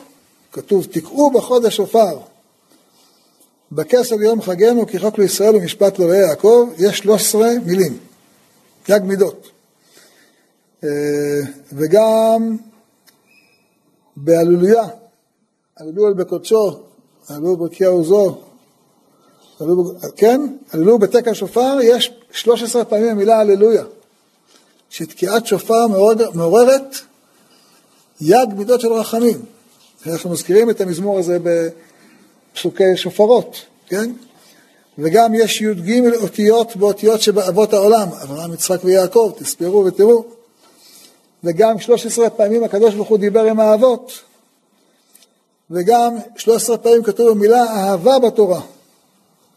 [0.51, 2.17] כתוב, תקעו בחודש שופר,
[3.75, 7.97] בכסר יום חגנו כי חוק לישראל ומשפט לאלוהי יעקב, יש 13 מילים,
[8.89, 9.49] יג מידות.
[10.83, 10.89] אה,
[11.73, 12.57] וגם
[14.15, 14.83] בהללויה,
[15.77, 16.79] הללו בקודשו,
[17.29, 18.41] הללו ברכי עוזו,
[20.15, 23.83] כן, הללו בתקע שופר, יש 13 פעמים המילה הללויה.
[24.89, 25.87] שתקיעת שופר
[26.33, 26.95] מעוררת
[28.21, 29.45] יד מידות של רחמים.
[30.07, 31.37] אנחנו מזכירים את המזמור הזה
[32.55, 34.11] בפסוקי שופרות, כן?
[34.97, 40.25] וגם יש י"ג אותיות באותיות שבאבות העולם, אברהם, יצחק ויעקב, תספרו ותראו.
[41.43, 44.11] וגם 13 פעמים הקדוש ברוך הוא דיבר עם האבות.
[45.71, 48.61] וגם 13 פעמים כתוב במילה אהבה בתורה.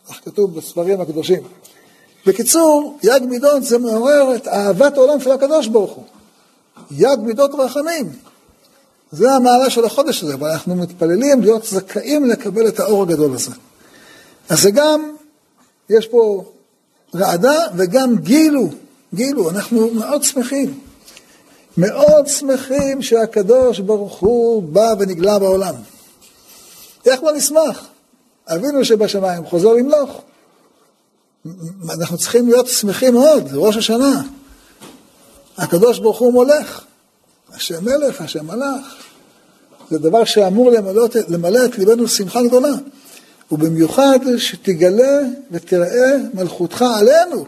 [0.08, 1.42] כך כתוב בספרים הקדושים.
[2.26, 6.04] בקיצור, יג מידות זה מעורר את אהבת העולם של הקדוש ברוך הוא.
[6.90, 8.12] יג מידות רחמים.
[9.12, 13.51] זה המעלה של החודש הזה, ואנחנו מתפללים להיות זכאים לקבל את האור הגדול הזה.
[14.49, 15.14] אז זה גם,
[15.90, 16.44] יש פה
[17.14, 18.68] רעדה וגם גילו,
[19.14, 20.81] גילו, אנחנו מאוד שמחים.
[21.77, 25.75] מאוד שמחים שהקדוש ברוך הוא בא ונגלה בעולם.
[27.07, 27.87] איך לא נשמח?
[28.49, 30.23] אבינו שבשמיים חוזר למלוך.
[31.94, 34.23] אנחנו צריכים להיות שמחים מאוד, זה ראש השנה.
[35.59, 36.85] הקדוש ברוך הוא מולך,
[37.52, 38.96] השם מלך, השם מלך.
[39.90, 42.72] זה דבר שאמור למלא, למלא את ליבנו שמחה גדולה.
[43.52, 47.44] ובמיוחד שתגלה ותראה מלכותך עלינו.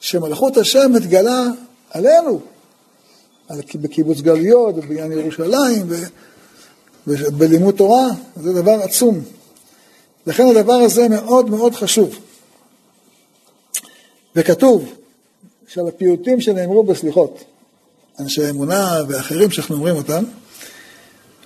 [0.00, 1.46] שמלכות השם מתגלה
[1.90, 2.40] עלינו,
[3.74, 5.86] בקיבוץ גלויות, בבניין ירושלים,
[7.06, 9.20] ובלימוד תורה, זה דבר עצום.
[10.26, 12.18] לכן הדבר הזה מאוד מאוד חשוב.
[14.36, 14.92] וכתוב
[15.68, 17.44] שעל הפיוטים שנאמרו בסליחות,
[18.18, 20.24] אנשי אמונה ואחרים שאנחנו אומרים אותם,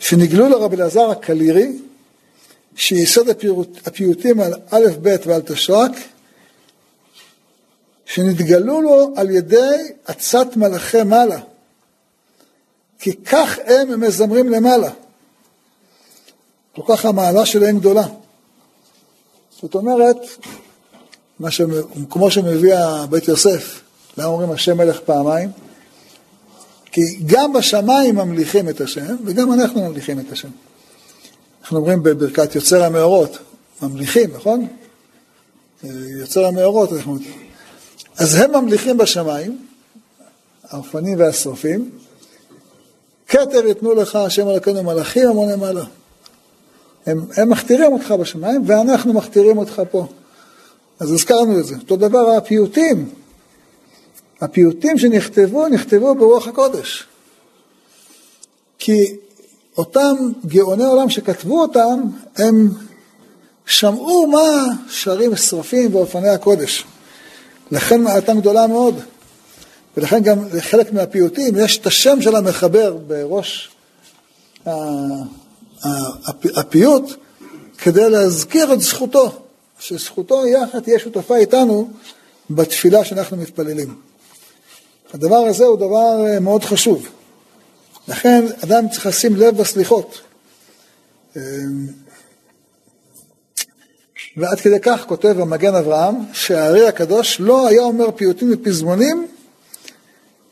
[0.01, 1.79] שנגלו לרבי אלעזר הקלירי,
[2.77, 3.29] שיסוד
[3.87, 5.93] הפיוטים על א' ב' ועל תשרק,
[8.07, 11.41] שנתגלו לו על ידי עצת מלאכי מעלה,
[12.99, 14.91] כי כך הם מזמרים למעלה.
[16.75, 18.07] כל כך המעלה שלהם גדולה.
[19.61, 20.17] זאת אומרת,
[21.41, 21.61] מה ש...
[22.11, 23.81] כמו שמביא הבית יוסף,
[24.19, 25.51] למה אומרים השם מלך פעמיים?
[26.97, 30.49] כי גם בשמיים ממליכים את השם, וגם אנחנו ממליכים את השם.
[31.63, 33.39] אנחנו אומרים בברכת יוצר המאורות,
[33.83, 34.67] ממליכים, נכון?
[36.21, 37.17] יוצר המאורות, אנחנו...
[38.19, 39.59] אז הם ממליכים בשמיים,
[40.65, 41.91] האופנים והשרופים,
[43.29, 45.85] כתר יתנו לך השם אלוקינו מלאכים המוני מעלה.
[47.07, 50.07] הם, הם מכתירים אותך בשמיים ואנחנו מכתירים אותך פה.
[51.01, 51.75] אז הזכרנו את זה.
[51.75, 53.11] אותו דבר הפיוטים.
[54.41, 57.05] הפיוטים שנכתבו, נכתבו ברוח הקודש.
[58.79, 59.17] כי
[59.79, 62.01] אותם גאוני עולם שכתבו אותם,
[62.37, 62.69] הם
[63.67, 66.85] שמעו מה שרים שרפים ואופני הקודש.
[67.71, 69.01] לכן מעלתם גדולה מאוד.
[69.97, 73.71] ולכן גם לחלק מהפיוטים יש את השם של המחבר בראש
[76.57, 77.15] הפיוט,
[77.79, 79.33] כדי להזכיר את זכותו,
[79.79, 81.91] שזכותו יחד תהיה שותפה איתנו
[82.51, 83.95] בתפילה שאנחנו מתפללים.
[85.15, 87.09] הדבר הזה הוא דבר אה, מאוד חשוב.
[88.09, 90.21] לכן אדם צריך לשים לב בסליחות.
[91.37, 91.41] אמ,
[94.37, 99.27] ועד כדי כך כותב המגן אברהם, שהארי הקדוש לא היה אומר פיוטים ופזמונים,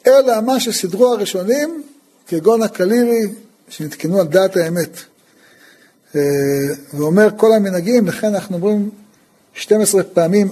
[0.06, 1.82] אלא מה שסידרו הראשונים,
[2.26, 3.32] כגון הקלירי,
[3.68, 4.98] שנתקנו על דעת האמת.
[6.16, 6.20] אה,
[6.94, 8.90] ואומר כל המנהגים, לכן אנחנו אומרים
[9.54, 10.48] 12 פעמים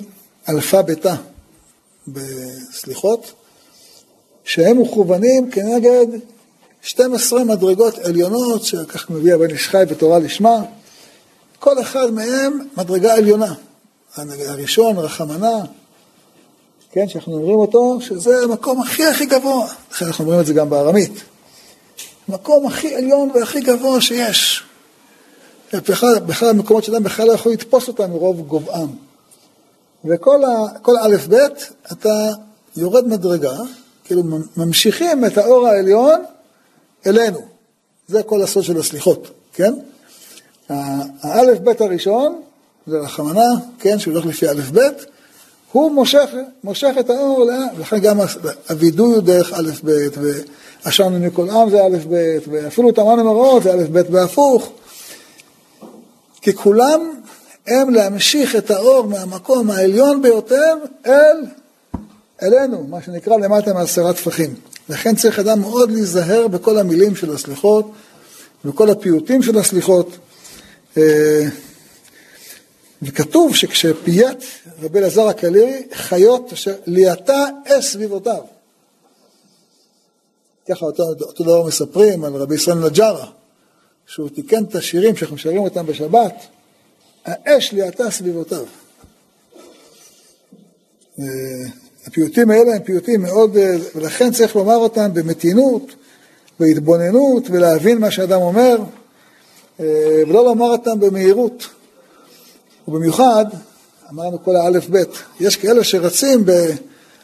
[0.48, 1.14] אלפה ביתה
[2.08, 3.32] בסליחות,
[4.44, 6.06] שהם מכוונים כנגד
[6.82, 10.62] 12 מדרגות עליונות, שכך מביא הבן איש חי בתורה לשמה,
[11.58, 13.54] כל אחד מהם מדרגה עליונה.
[14.16, 15.64] הראשון, רחמנה,
[16.92, 20.70] כן, שאנחנו אומרים אותו, שזה המקום הכי הכי גבוה, לכן אנחנו אומרים את זה גם
[20.70, 21.12] בארמית.
[22.28, 24.62] המקום הכי עליון והכי גבוה שיש.
[26.26, 28.88] בכלל המקומות שאדם בכלל לא יכול לתפוס אותם מרוב גובעם.
[30.04, 30.40] וכל
[31.02, 31.36] א' ב',
[31.92, 32.30] אתה
[32.76, 33.56] יורד מדרגה,
[34.12, 36.20] כאילו ממשיכים את האור העליון
[37.06, 37.40] אלינו.
[38.08, 39.74] זה כל הסוד של הסליחות, כן?
[41.22, 42.42] האלף ב' הראשון,
[42.86, 43.48] זה רחמנה,
[43.78, 44.80] כן, שהולך לפי אלף ב',
[45.72, 46.30] הוא מושך,
[46.64, 48.18] מושך את האור, ולכן גם
[48.70, 50.06] הווידוי הוא דרך א' ב',
[50.84, 54.72] ועשרנו מכל עם זה א' ב', ואפילו תמרנו מראות זה א' ב' בהפוך.
[56.40, 57.00] כי כולם
[57.66, 60.74] הם להמשיך את האור מהמקום העליון ביותר
[61.06, 61.36] אל,
[62.42, 64.54] אלינו, מה שנקרא למטה מעשרה טפחים.
[64.88, 67.90] לכן צריך אדם מאוד להיזהר בכל המילים של הסליחות,
[68.64, 70.16] בכל הפיוטים של הסליחות.
[70.96, 71.48] אה,
[73.02, 74.44] וכתוב שכשפייט
[74.82, 78.42] רבי אלעזר הקלירי, חיות אשר ליאתה אש סביבותיו.
[80.68, 83.30] ככה אותו, אותו דבר מספרים על רבי ישראל נג'רה,
[84.06, 86.34] שהוא תיקן את השירים שאנחנו שרים אותם בשבת,
[87.24, 88.64] האש ליאתה סביבותיו.
[92.02, 95.82] אה, הפיוטים האלה הם פיוטים מאוד, אה, ולכן צריך לומר אותם במתינות,
[96.60, 98.76] בהתבוננות, ולהבין מה שאדם אומר,
[99.80, 101.68] אה, ולא לומר אותם במהירות.
[102.88, 103.44] ובמיוחד,
[104.10, 105.08] אמרנו כל האלף בית,
[105.40, 106.50] יש כאלה שרצים ב...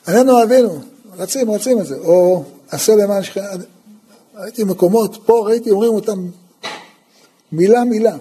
[0.06, 0.80] עלינו אבינו,
[1.16, 3.44] רצים, רצים את זה, או עשה למען שכנה,
[4.36, 6.28] ראיתי מקומות, פה ראיתי, אומרים אותם
[7.52, 8.16] מילה מילה.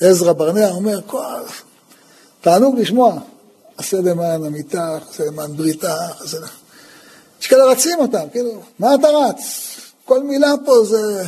[0.00, 1.18] עזרא ברנע אומר, כל...
[2.40, 3.18] תענוג לשמוע,
[3.76, 4.78] עשה למען עמיתך,
[5.10, 6.36] עשה למען בריתך, עשה...
[7.40, 9.72] יש כאלה רצים אותם, כאילו, מה אתה רץ?
[10.04, 11.24] כל מילה פה זה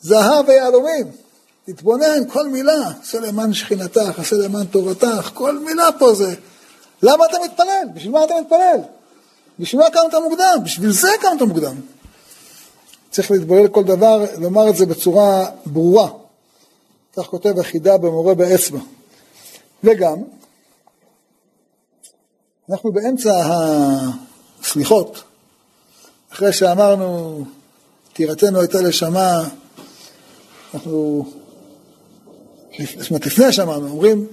[0.00, 1.10] זהב ויהלומים.
[1.66, 6.34] תתבונן, כל מילה, עשה למען שכינתך, עשה למען טובתך, כל מילה פה זה...
[7.02, 7.88] למה אתה מתפלל?
[7.94, 8.80] בשביל מה אתה מתפלל?
[9.58, 10.58] בשביל מה קמת מוקדם?
[10.64, 11.74] בשביל זה קמת מוקדם.
[13.10, 16.08] צריך להתבולל כל דבר, לומר את זה בצורה ברורה.
[17.16, 18.78] כך כותב החידה במורה באצבע.
[19.84, 20.16] וגם,
[22.70, 23.42] אנחנו באמצע
[24.60, 25.22] הסליחות,
[26.32, 27.44] אחרי שאמרנו,
[28.12, 29.48] טירתנו הייתה לשמה,
[30.74, 31.24] אנחנו,
[32.98, 34.26] זאת אומרת, לפני שאמרנו, אומרים,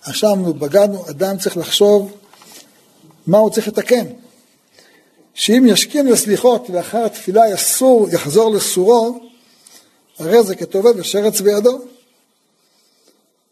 [0.00, 2.12] אשמנו, בגדנו, אדם צריך לחשוב
[3.26, 4.06] מה הוא צריך לתקן.
[5.34, 9.20] שאם ישכין לסליחות ואחר התפילה יסור, יחזור לסורו,
[10.18, 11.80] הרי זה כטובל ושרץ בידו.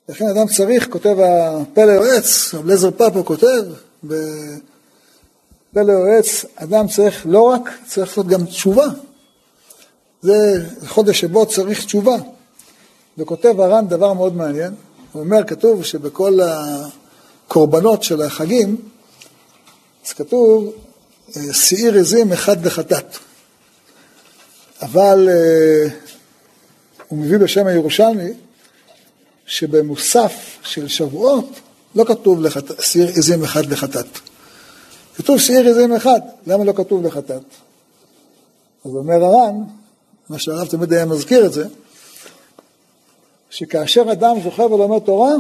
[0.09, 3.65] לכן אדם צריך, כותב הפלא יועץ, רב לזר פאפו כותב,
[4.09, 8.87] בפלא יועץ, אדם צריך לא רק, צריך לעשות גם תשובה.
[10.23, 12.17] זה חודש שבו צריך תשובה.
[13.19, 14.75] וכותב הר"ן דבר מאוד מעניין,
[15.13, 16.39] הוא אומר, כתוב שבכל
[17.47, 18.77] הקורבנות של החגים,
[20.07, 20.73] אז כתוב,
[21.53, 23.17] שעיר עזים אחד לחטאת.
[24.83, 25.89] אבל אה,
[27.09, 28.31] הוא מביא בשם הירושלמי,
[29.47, 31.61] שבמוסף של שבועות
[31.97, 32.39] לא כתוב
[32.81, 34.07] שעיר עזים אחד לחטאת.
[35.17, 37.43] כתוב שעיר עזים אחד, למה לא כתוב לחטאת?
[38.85, 39.55] אז אומר הר"ן,
[40.29, 41.67] מה שהרב תמיד היה מזכיר את זה,
[43.51, 45.33] שכאשר אדם זוכר ולומד תורה,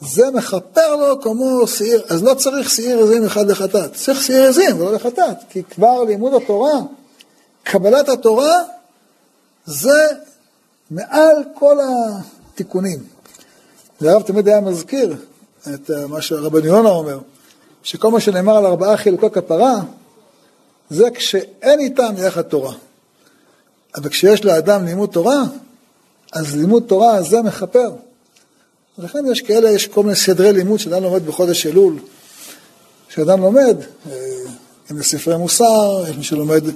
[0.00, 4.80] זה מכפר לו כמו שעיר, אז לא צריך שעיר עזים אחד לחטאת, צריך שעיר עזים
[4.80, 6.80] ולא לחטאת, כי כבר לימוד התורה,
[7.62, 8.62] קבלת התורה,
[9.66, 10.06] זה
[10.90, 13.13] מעל כל התיקונים.
[14.00, 15.16] והרב תמיד היה מזכיר
[15.74, 17.18] את מה שהרבן יונה אומר,
[17.82, 19.74] שכל מה שנאמר על ארבעה חילוקי כפרה,
[20.90, 22.74] זה כשאין איתם יחד תורה.
[23.94, 25.42] אבל כשיש לאדם לימוד תורה,
[26.32, 27.90] אז לימוד תורה זה מכפר.
[28.98, 31.98] ולכן יש כאלה, יש כל מיני סדרי לימוד שאדם לומד בחודש אלול,
[33.08, 33.76] שאדם לומד,
[34.10, 36.72] אה, ספרי מוסר, יש מי שלומד אה,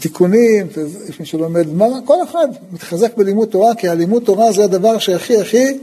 [0.00, 0.66] תיקונים,
[1.08, 5.40] יש מי שלומד מה, כל אחד מתחזק בלימוד תורה, כי הלימוד תורה זה הדבר שהכי
[5.40, 5.78] הכי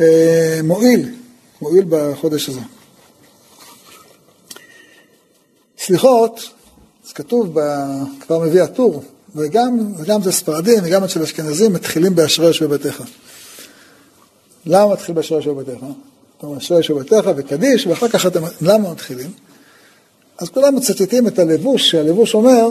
[0.00, 1.14] אה, מועיל,
[1.62, 2.60] מועיל בחודש הזה.
[5.78, 6.50] סליחות,
[7.06, 7.56] אז כתוב,
[8.20, 9.02] כבר מביא הטור,
[9.36, 13.02] וגם, וגם אצל ספרדים וגם אצל אשכנזים מתחילים באשרי יושב ביתך.
[14.66, 15.84] למה מתחיל באשרי יושב ביתך?
[16.38, 19.30] אתה אומר אשרי יושב ביתך וקדיש, ואחר כך אתם, למה מתחילים?
[20.38, 22.68] אז כולם מצטטים את הלבוש, שהלבוש אומר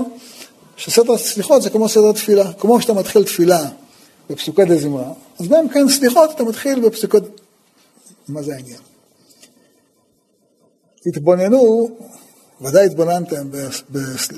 [0.78, 2.54] שסדר סליחות זה כמו סדר תפילה.
[2.54, 3.69] כמו שאתה מתחיל תפילה
[4.30, 7.17] בפסוקי דזמרה, אז גם כן סליחות אתה מתחיל בפסוקי...
[8.28, 8.80] מה זה העניין?
[11.04, 11.89] תתבוננו,
[12.62, 13.50] ודאי התבוננתם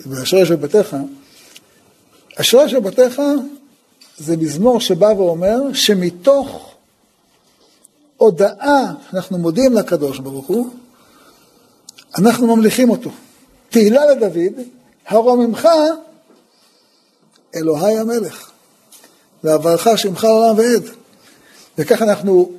[0.06, 0.96] באשרי של ביתך,
[2.36, 3.22] אשרי של ביתך
[4.18, 6.74] זה מזמור שבא ואומר שמתוך
[8.18, 10.70] הודאה אנחנו מודים לקדוש ברוך הוא,
[12.18, 13.10] אנחנו ממליכים אותו.
[13.70, 14.54] תהילה לדוד,
[15.08, 15.68] הרוממך
[17.56, 18.52] אלוהי המלך,
[19.44, 20.84] ועברך שמך לעולם ועד.
[21.78, 22.52] וכך אנחנו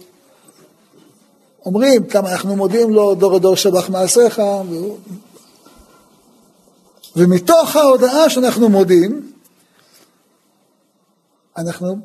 [1.66, 4.98] אומרים כמה אנחנו מודים לו, דור דור שבח מעשיך, והוא...
[7.16, 9.32] ומתוך ההודעה שאנחנו מודים,
[11.56, 11.96] אנחנו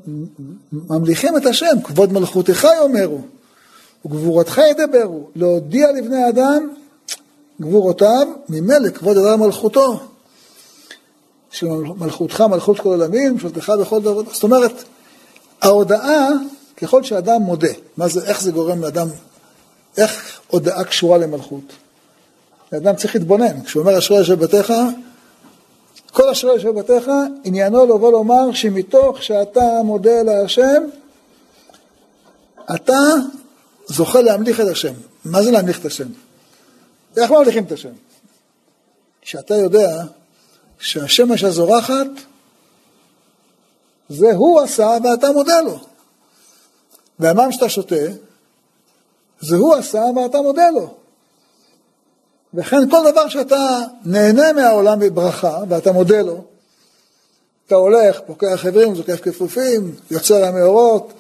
[0.72, 3.22] ממליכים את השם, כבוד מלכותך יאמרו,
[4.06, 6.70] וגבורתך ידברו, להודיע לבני אדם
[7.62, 10.00] גבורותיו, ממילא כבוד אדם מלכותו.
[11.52, 14.22] שמלכותך מלכות כל עולמים, ממשלתך בכל דבר.
[14.34, 14.84] זאת אומרת,
[15.62, 16.28] ההודעה,
[16.78, 19.08] ככל שאדם מודה, מה זה, איך זה גורם לאדם,
[19.98, 21.64] איך הודעה קשורה למלכות?
[22.72, 24.74] האדם צריך להתבונן, כשהוא אומר אשרי יושב בתיך,
[26.12, 27.12] כל אשרי יושב בתיך,
[27.44, 30.84] עניינו לבוא לומר שמתוך שאתה מודה להשם,
[32.76, 33.00] אתה
[33.88, 34.94] זוכה להמליך את השם.
[35.26, 36.08] מה זה להמליך את השם?
[37.22, 37.94] איך ממליכים את השם?
[39.22, 40.04] כשאתה יודע
[40.80, 42.08] שהשמש הזורחת,
[44.10, 45.80] זה הוא עשה ואתה מודה לו.
[47.20, 47.96] והמים שאתה שותה,
[49.40, 50.94] זה הוא עשה ואתה מודה לו.
[52.54, 56.44] וכן כל דבר שאתה נהנה מהעולם בברכה ואתה מודה לו,
[57.68, 61.14] אתה הולך, פוקח עברים, זוקף כפופים, יוצר המאורות,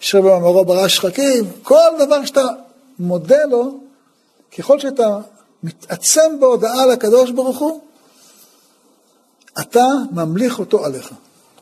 [0.00, 2.44] יושב במאורות ברא שחקים, כל דבר שאתה
[2.98, 3.80] מודה לו,
[4.58, 5.18] ככל שאתה
[5.62, 7.80] מתעצם בהודעה לקדוש ברוך הוא,
[9.60, 11.10] אתה ממליך אותו עליך.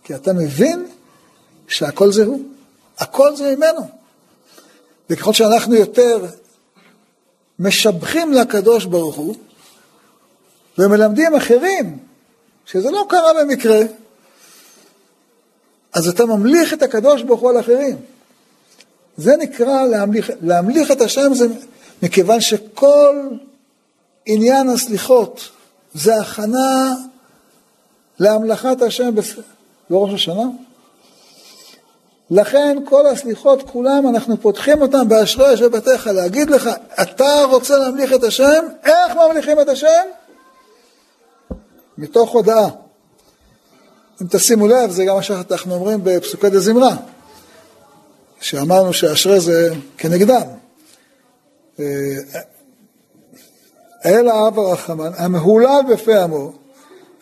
[0.05, 0.87] כי אתה מבין
[1.69, 2.43] שהכל זה הוא,
[2.99, 3.89] הכל זה ממנו.
[5.11, 6.27] וככל שאנחנו יותר
[7.59, 9.35] משבחים לקדוש ברוך הוא,
[10.79, 11.99] ומלמדים אחרים
[12.67, 13.81] שזה לא קרה במקרה,
[15.93, 17.97] אז אתה ממליך את הקדוש ברוך הוא על אחרים.
[19.17, 21.47] זה נקרא להמליך, להמליך את השם, זה
[22.03, 23.29] מכיוון שכל
[24.27, 25.49] עניין הסליחות
[25.95, 26.95] זה הכנה
[28.19, 29.15] להמלכת השם
[29.91, 30.45] בראש השנה.
[32.31, 36.69] לכן כל הסליחות כולם אנחנו פותחים אותם באשרי אשר בתיך להגיד לך
[37.03, 40.05] אתה רוצה להמליך את השם איך ממליכים את השם?
[41.99, 42.69] מתוך הודאה
[44.23, 46.97] אם תשימו לב זה גם מה שאנחנו אומרים בפסוקי דזמרה
[48.41, 50.43] שאמרנו שאשרי זה כנגדם.
[51.81, 51.85] אה,
[54.05, 56.53] אל האב הרחמן, המהולל בפה עמו,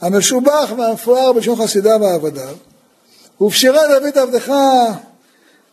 [0.01, 2.57] המשובח והמפואר בשום חסידיו ועבדיו,
[3.41, 4.53] ובשירי דוד עבדך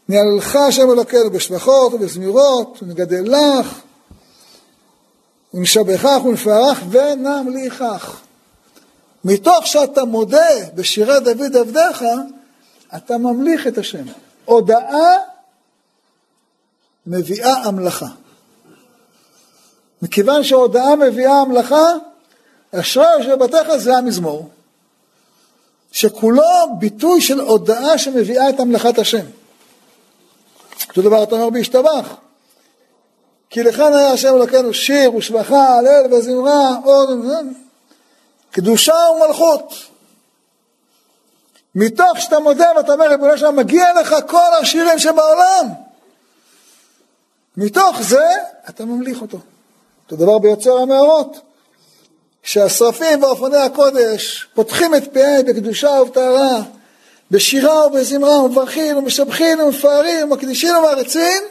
[0.10, 3.80] נעלך השם אלוקינו בשבחות ובזמירות, ונגדל לך,
[5.54, 8.22] ונשבחך ונפארך ונמליכך.
[9.26, 12.04] מתוך שאתה מודה בשירי דוד עבדיך,
[12.96, 14.04] אתה ממליך את השם.
[14.46, 15.18] הודאה
[17.08, 18.08] מביאה המלאכה.
[20.04, 21.94] מכיוון שההודאה מביאה המלאכה,
[22.76, 24.50] אשרי יושב בתיך זה המזמור,
[25.92, 26.44] שכולו
[26.80, 29.26] ביטוי של הודאה שמביאה את המלאכת השם.
[30.90, 32.16] אותו דבר אתה אומר בהשתבח.
[33.50, 37.10] כי לכאן היה השם אלוקינו שיר ושבחה, הלל וזמרה, עוד,
[38.52, 39.74] קדושה ומלכות.
[41.76, 45.68] מתוך שאתה מודה ואתה אומר, ריבונו שלם, מגיע לך כל השירים שבעולם.
[47.58, 48.28] מתוך זה
[48.70, 49.38] אתה ממליך אותו.
[50.04, 51.40] אותו דבר ביוצר המערות.
[52.44, 56.62] כשהשרפים ואופני הקודש פותחים את פיהם בקדושה ובטהרה,
[57.32, 61.44] בשירה ובזמרה, ומברכים ומשבחים ומפארים ומקדישים ומעריצים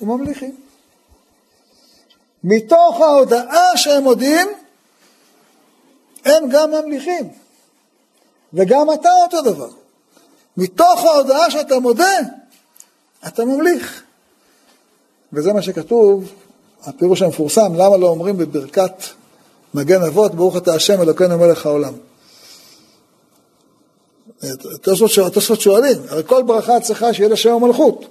[0.00, 0.56] וממליכים.
[2.44, 4.48] מתוך ההודעה שהם מודים,
[6.24, 7.32] הם גם ממליכים.
[8.54, 9.70] וגם אתה אותו דבר.
[10.56, 12.16] מתוך ההודעה שאתה מודה,
[13.26, 14.02] אתה ממליך.
[15.32, 16.32] וזה מה שכתוב,
[16.84, 18.92] הפירוש המפורסם, למה לא אומרים בברכת
[19.74, 21.92] מגן אבות, ברוך אתה השם אלוקינו מלך העולם.
[25.26, 28.06] התוספות שואלים, הרי כל ברכה צריכה שיהיה לה שם המלכות.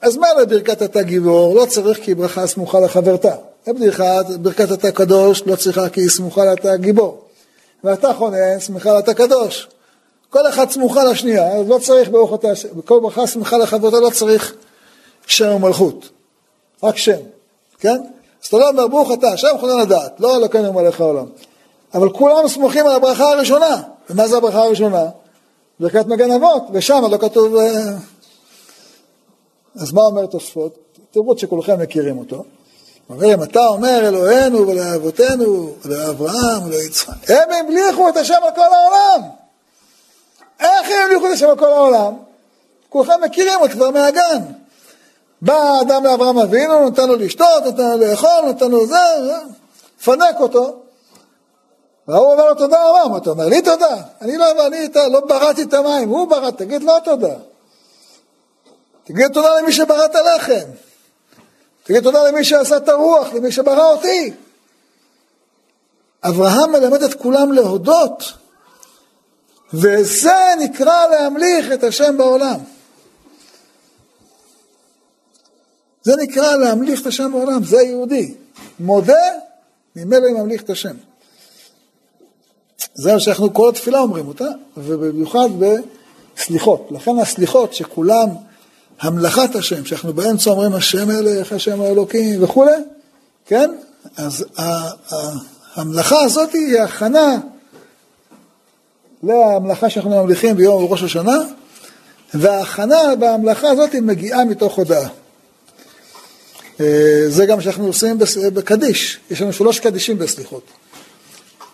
[0.00, 1.54] אז מה לברכת אתה גיבור?
[1.54, 3.34] לא צריך כי ברכה סמוכה לחברתה.
[3.66, 7.22] לברכת, ברכת אתה קדוש לא צריכה כי היא סמוכה לאתה גיבור.
[7.84, 9.68] ואתה חונן, סמוכה לאתה קדוש.
[10.30, 14.54] כל אחת סמוכה לשנייה, אז לא צריך ברוך אתה, בכל ברכה סמוכה לחברתה לא צריך
[15.26, 16.08] שם המלכות.
[16.82, 17.20] רק שם,
[17.78, 17.96] כן?
[18.42, 21.26] אז אתה לא אומר ברוך אתה, שם חונן לדעת, לא אלוקינו מלך העולם.
[21.94, 23.82] אבל כולם סמוכים על הברכה הראשונה.
[24.10, 25.04] ומה זה הברכה הראשונה?
[25.80, 27.56] ברכת מגן אבות, ושם לא כתוב...
[27.56, 27.92] אה,
[29.76, 30.78] אז מה אומר תוספות?
[31.10, 32.44] תראו שכולכם מכירים אותו.
[33.10, 39.28] אומרים, אתה אומר אלוהינו ולאבותינו ולאברהם וליצחק, הם המליכו את השם על כל העולם.
[40.60, 42.14] איך הם המליכו את השם על כל העולם?
[42.88, 44.42] כולכם מכירים אותו כבר מהגן.
[45.42, 48.96] בא האדם לאברהם אבינו, נתן לו לשתות, נתן לו לאכול, נתן לו זה,
[50.04, 50.82] פנק אותו.
[52.08, 53.96] והוא אומר לו תודה רבה, מה אתה אומר לי תודה?
[54.20, 57.34] אני לא, אני לא בראתי את המים, הוא ברא, תגיד לו תודה.
[59.04, 60.70] תגיד תודה למי שברא את הלחם.
[61.84, 64.32] תגיד תודה למי שעשה את הרוח, למי שברא אותי.
[66.24, 68.32] אברהם מלמד את כולם להודות,
[69.74, 72.58] וזה נקרא להמליך את השם בעולם.
[76.06, 78.34] זה נקרא להמליך את השם בעולם, זה יהודי.
[78.80, 79.28] מודה,
[79.96, 80.94] ממילא ממליך את השם.
[82.94, 86.88] זה מה שאנחנו כל התפילה אומרים אותה, ובמיוחד בסליחות.
[86.90, 88.28] לכן הסליחות שכולם
[89.00, 92.76] המלאכת השם, שאנחנו באמצע אומרים השם אלך, השם האלוקים וכולי,
[93.46, 93.70] כן?
[94.16, 94.44] אז
[95.74, 97.36] המלאכה הזאת היא הכנה
[99.22, 101.38] להמלאכה שאנחנו ממליכים ביום ראש השנה,
[102.34, 105.08] וההכנה במלאכה הזאת מגיעה מתוך הודאה.
[106.80, 108.18] אה, זה גם שאנחנו עושים
[108.54, 110.62] בקדיש, יש לנו שלוש קדישים בסליחות.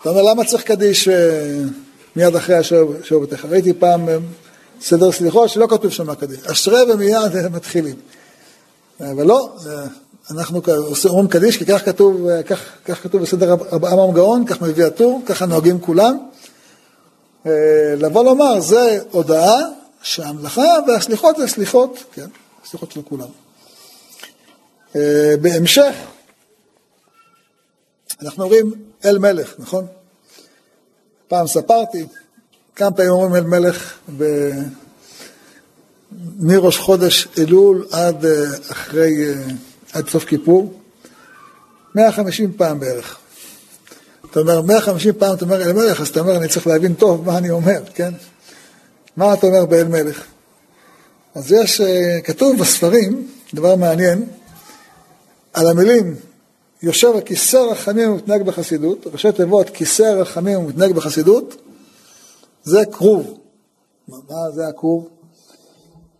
[0.01, 1.13] אתה אומר, למה צריך קדיש אה,
[2.15, 3.45] מיד אחרי השבוע בתיך?
[3.45, 4.17] ראיתי פעם אה,
[4.81, 7.95] סדר סליחות שלא כתוב שם קדיש, אשרי ומיד מתחילים.
[8.99, 9.55] אבל לא,
[10.31, 10.61] אנחנו
[11.05, 15.45] אומרים קדיש כי כך כתוב, כך, כך כתוב בסדר אמרם גאון, כך מביא הטור, ככה
[15.45, 16.17] נוהגים כולם.
[17.97, 19.57] לבוא לומר, זה הודעה
[20.01, 22.27] שהמלאכה והסליחות זה סליחות, כן,
[22.65, 23.42] סליחות של כולם.
[24.95, 25.95] אה, בהמשך,
[28.21, 28.73] אנחנו אומרים
[29.05, 29.85] אל מלך, נכון?
[31.27, 32.05] פעם ספרתי,
[32.75, 34.49] כמה פעמים אומרים אל מלך ב...
[36.39, 38.31] מראש חודש אלול עד אה,
[38.71, 39.33] אחרי, אה,
[39.93, 40.73] עד סוף כיפור,
[41.95, 43.17] 150 פעם בערך.
[44.31, 47.25] אתה אומר, 150 פעם אתה אומר אל מלך, אז אתה אומר, אני צריך להבין טוב
[47.25, 48.13] מה אני אומר, כן?
[49.17, 50.23] מה אתה אומר באל מלך?
[51.35, 51.81] אז יש,
[52.23, 54.25] כתוב בספרים, דבר מעניין,
[55.53, 56.15] על המילים
[56.83, 61.55] יושב על כיסא רחמים ומתנהג בחסידות, ראשי תיבות כיסא רחמים ומתנהג בחסידות,
[62.63, 63.37] זה כרוב.
[64.07, 65.09] מה זה הכרוב?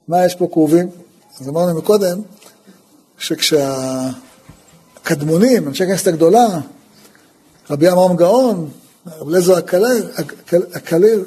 [0.07, 0.89] מה יש פה כרובים?
[1.39, 2.21] אז אמרנו מקודם,
[3.17, 4.17] שכשהקדמונים,
[5.67, 6.59] אנשי הכנסת הגדולה,
[7.69, 8.69] רבי עמרם גאון,
[9.07, 9.57] רבי אליעזר
[10.73, 11.23] הקליל,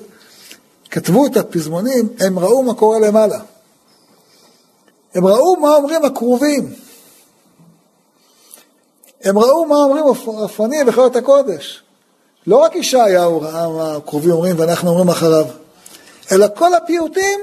[0.90, 3.40] כתבו את הפזמונים, הם ראו מה קורה למעלה.
[5.14, 6.72] הם ראו מה אומרים הקרובים.
[9.26, 10.04] הם ראו מה אומרים
[10.44, 11.82] הפנים וחיות הקודש.
[12.46, 15.46] לא רק ישעיהו ראה מה הקרובים אומרים ואנחנו אומרים אחריו,
[16.32, 17.40] אלא כל הפיוטים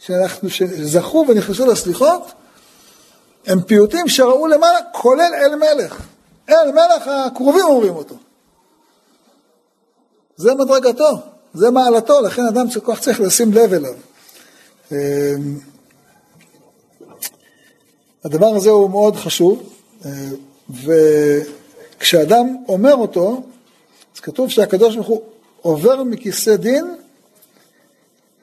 [0.00, 2.32] שאנחנו, שזכו ונכנסו לסליחות,
[3.46, 6.00] הם פיוטים שראו למעלה, כולל אל מלך.
[6.48, 8.14] אל מלך הקרובים אומרים אותו.
[10.36, 11.10] זה מדרגתו,
[11.54, 13.94] זה מעלתו, לכן אדם כל כך צריך לשים לב אליו.
[14.92, 14.96] אמ,
[18.24, 19.72] הדבר הזה הוא מאוד חשוב,
[20.04, 20.10] אה,
[20.70, 23.42] וכשאדם אומר אותו,
[24.14, 25.22] אז כתוב שהקדוש ברוך הוא
[25.62, 26.94] עובר מכיסא דין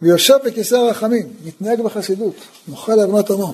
[0.01, 2.35] ויושב בכיסא הרחמים, מתנהג בחסידות,
[2.67, 3.53] מוחה לבנות עמו.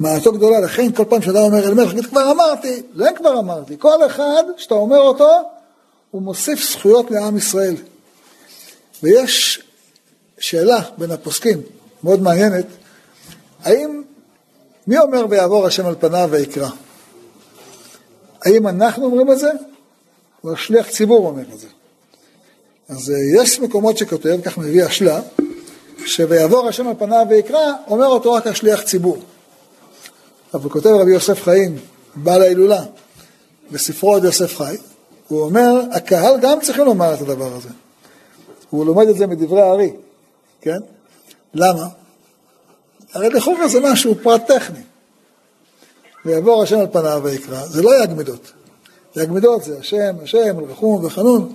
[0.00, 4.06] מעלתו גדולה, לכן כל פעם שאדם אומר אל מלך, כבר אמרתי, לא כבר אמרתי, כל
[4.06, 5.30] אחד שאתה אומר אותו,
[6.10, 7.74] הוא מוסיף זכויות לעם ישראל.
[9.02, 9.62] ויש
[10.38, 11.60] שאלה בין הפוסקים,
[12.04, 12.66] מאוד מעניינת,
[13.64, 14.02] האם,
[14.86, 16.68] מי אומר ויעבור השם על פניו ויקרא?
[18.42, 19.50] האם אנחנו אומרים את זה?
[20.44, 21.66] או השליח ציבור אומר את זה?
[22.88, 25.20] אז אה, יש מקומות שכותב, כך מביא השלה,
[26.06, 29.18] שויעבור השם על פניו ויקרא, אומר אותו רק השליח ציבור.
[30.54, 31.76] אבל כותב רבי יוסף חיים,
[32.14, 32.84] בעל ההילולה,
[33.70, 34.76] בספרו עוד יוסף חי,
[35.28, 37.68] הוא אומר, הקהל גם צריכים לומר את הדבר הזה.
[38.70, 39.92] הוא לומד את זה מדברי הארי,
[40.60, 40.78] כן?
[41.54, 41.86] למה?
[43.12, 44.80] הרי לכאורה זה משהו פרט טכני.
[46.24, 48.52] ויעבור השם על פניו ויקרא, זה לא יג מידות.
[49.16, 51.52] יג מידות זה השם, השם, רחום וחנון.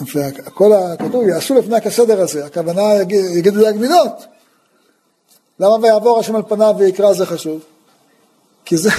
[0.00, 2.94] וכל הכתוב, יעשו לפני הכסדר הזה, הכוונה
[3.36, 4.24] יגידו יג מידות.
[5.60, 7.60] למה ויעבור השם על פניו ויקרא זה חשוב?
[8.64, 8.90] כי זה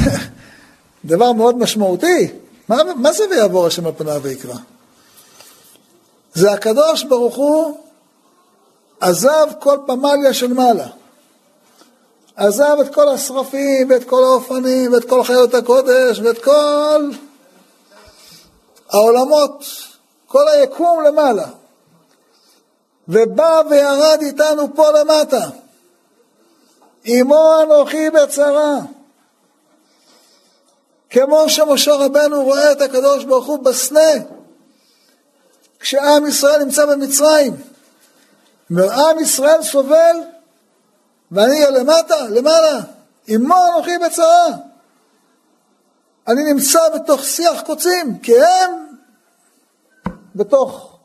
[1.05, 2.28] דבר מאוד משמעותי.
[2.69, 4.55] מה, מה זה ויעבור השם על פניו ויקרא?
[6.34, 7.78] זה הקדוש ברוך הוא
[8.99, 10.88] עזב כל פמליה של מעלה.
[12.36, 17.09] עזב את כל השרפים ואת כל האופנים ואת כל חיות הקודש ואת כל
[18.89, 19.65] העולמות,
[20.27, 21.47] כל היקום למעלה.
[23.07, 25.49] ובא וירד איתנו פה למטה.
[27.03, 28.77] עמו אנוכי בצרה.
[31.09, 34.11] כמו שמשה רבנו רואה את הקדוש ברוך הוא בסנה,
[35.79, 37.53] כשעם ישראל נמצא במצרים.
[38.69, 40.15] ועם ישראל סובל,
[41.32, 42.80] ואני למטה, למעלה,
[43.28, 44.47] עמו אנוכי בצרה.
[46.28, 48.97] אני נמצא בתוך שיח קוצים, כי הם
[50.36, 50.97] בתוך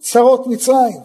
[0.00, 1.00] צרות מצרים.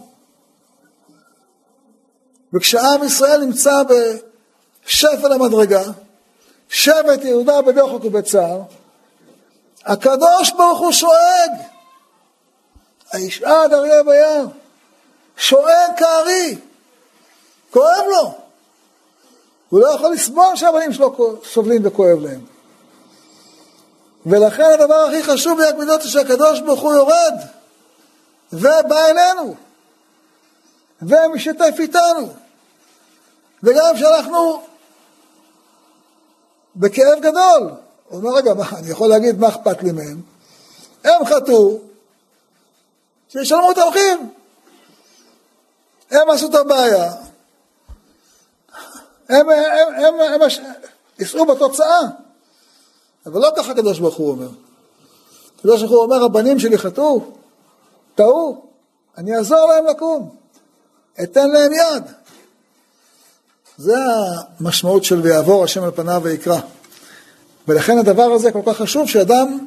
[2.52, 5.82] וכשעם ישראל נמצא בשפל המדרגה,
[6.68, 8.62] שבט יהודה בדוחק ובצער,
[9.84, 11.50] הקדוש ברוך הוא שואג,
[13.12, 14.46] הישעד אריה ביער,
[15.36, 16.58] שואג כארי,
[17.70, 18.41] כואב לו.
[19.72, 22.40] הוא לא יכול לסבול שהבנים שלו סובלים וכואב להם.
[24.26, 27.34] ולכן הדבר הכי חשוב ביד זה שהקדוש ברוך הוא יורד
[28.52, 29.54] ובא אלינו
[31.02, 32.32] ומשתף איתנו.
[33.62, 34.62] וגם כשאנחנו
[36.76, 37.70] בכאב גדול.
[38.08, 40.20] הוא אומר, רגע, מה, אני יכול להגיד מה אכפת לי מהם?
[41.04, 41.78] הם חטאו,
[43.28, 44.18] שישלמו את המחיר.
[46.10, 47.12] הם עשו את הבעיה.
[49.32, 49.64] הם, הם,
[49.96, 50.48] הם, הם, הם
[51.18, 52.00] יישאו בתוצאה.
[53.26, 54.48] אבל לא ככה הקדוש ברוך הוא אומר.
[55.58, 57.20] הקדוש ברוך הוא אומר, הבנים שלי חטאו,
[58.14, 58.64] טעו,
[59.18, 60.36] אני אעזור להם לקום,
[61.22, 62.02] אתן להם יד.
[63.76, 63.94] זה
[64.60, 66.60] המשמעות של ויעבור השם על פניו ויקרא.
[67.68, 69.58] ולכן הדבר הזה כל כך חשוב שאדם,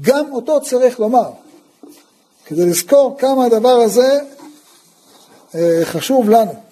[0.00, 1.30] גם אותו צריך לומר,
[2.46, 4.20] כדי לזכור כמה הדבר הזה
[5.54, 6.63] אה, חשוב לנו.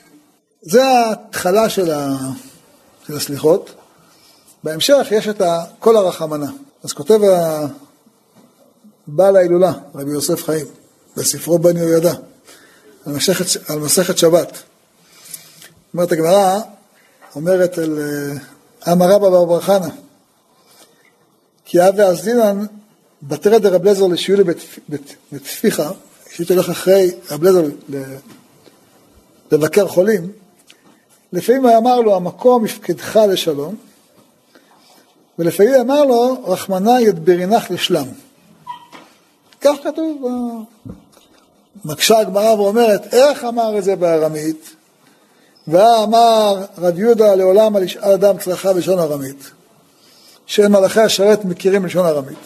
[0.63, 2.17] זה ההתחלה של, ה...
[3.07, 3.71] של הסליחות.
[4.65, 5.43] בהמשך יש את
[5.79, 6.51] כל הרחמנה.
[6.85, 7.21] אז כותב
[9.07, 10.67] בעל ההילולה, רבי יוסף חיים,
[11.17, 12.13] בספרו בן יהוידע,
[13.07, 13.15] על,
[13.69, 14.59] על מסכת שבת.
[15.95, 16.59] אומרת הגמרא,
[17.35, 19.89] אומרת אל אה, אמר רבא בר בר חנא,
[21.65, 22.67] כי אב ואזדינן
[23.23, 24.45] בתרא דרב לזר לשיעולי
[25.33, 25.91] בתפיחה,
[26.31, 27.65] שהייתי הולך אחרי רב לזר
[29.53, 30.33] לבקר חולים,
[31.33, 33.77] לפעמים אמר לו, המקום יפקדך לשלום,
[35.39, 38.07] ולפעמים אמר לו, רחמנא ידברינך לשלם.
[39.61, 40.23] כך כתוב,
[41.85, 44.77] מקשה הגמרא ואומרת, איך אמר את זה בארמית?
[45.69, 49.51] ואמר רב יהודה לעולם על ישאל אדם צרכה בלשון ארמית,
[50.47, 52.39] שאין מלאכי השרת מכירים בלשון ארמית.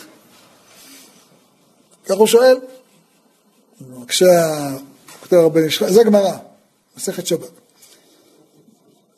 [2.06, 2.58] כך הוא שואל,
[5.20, 6.32] כותב רבן ישראל, זה גמרא,
[6.96, 7.65] מסכת שבת.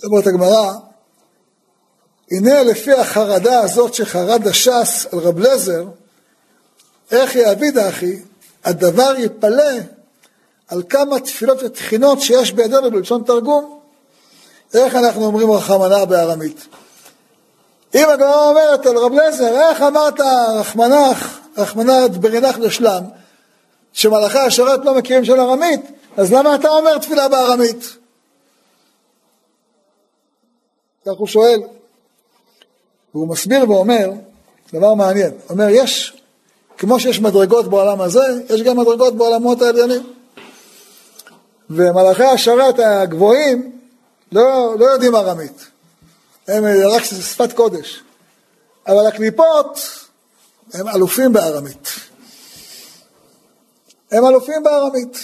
[0.04, 0.72] אומרת הגמרא,
[2.30, 5.84] הנה לפי החרדה הזאת שחרד הש"ס על רב לזר,
[7.10, 8.20] איך יעביד אחי,
[8.64, 9.72] הדבר יפלא
[10.68, 13.78] על כמה תפילות ותחינות שיש בידינו בלשון תרגום.
[14.74, 16.66] איך אנחנו אומרים רחמנה בארמית?
[17.94, 20.20] אם הגמרא אומרת על רב לזר, איך אמרת
[20.54, 23.04] רחמנך, רחמנא ברנך לשלם,
[23.92, 25.80] שמלאכי השרת לא מכירים של ארמית,
[26.16, 27.96] אז למה אתה אומר תפילה בארמית?
[31.06, 31.60] כך הוא שואל.
[33.14, 34.10] והוא מסביר ואומר
[34.72, 35.30] דבר מעניין.
[35.50, 36.22] אומר, יש,
[36.78, 40.12] כמו שיש מדרגות בעולם הזה, יש גם מדרגות בעולמות העליינים.
[41.70, 43.78] ומלאכי השרת הגבוהים
[44.32, 45.66] לא, לא יודעים ארמית.
[46.48, 48.02] הם רק שפת קודש.
[48.86, 49.80] אבל הקליפות
[50.74, 51.88] הם אלופים בארמית.
[54.10, 55.18] הם אלופים בארמית.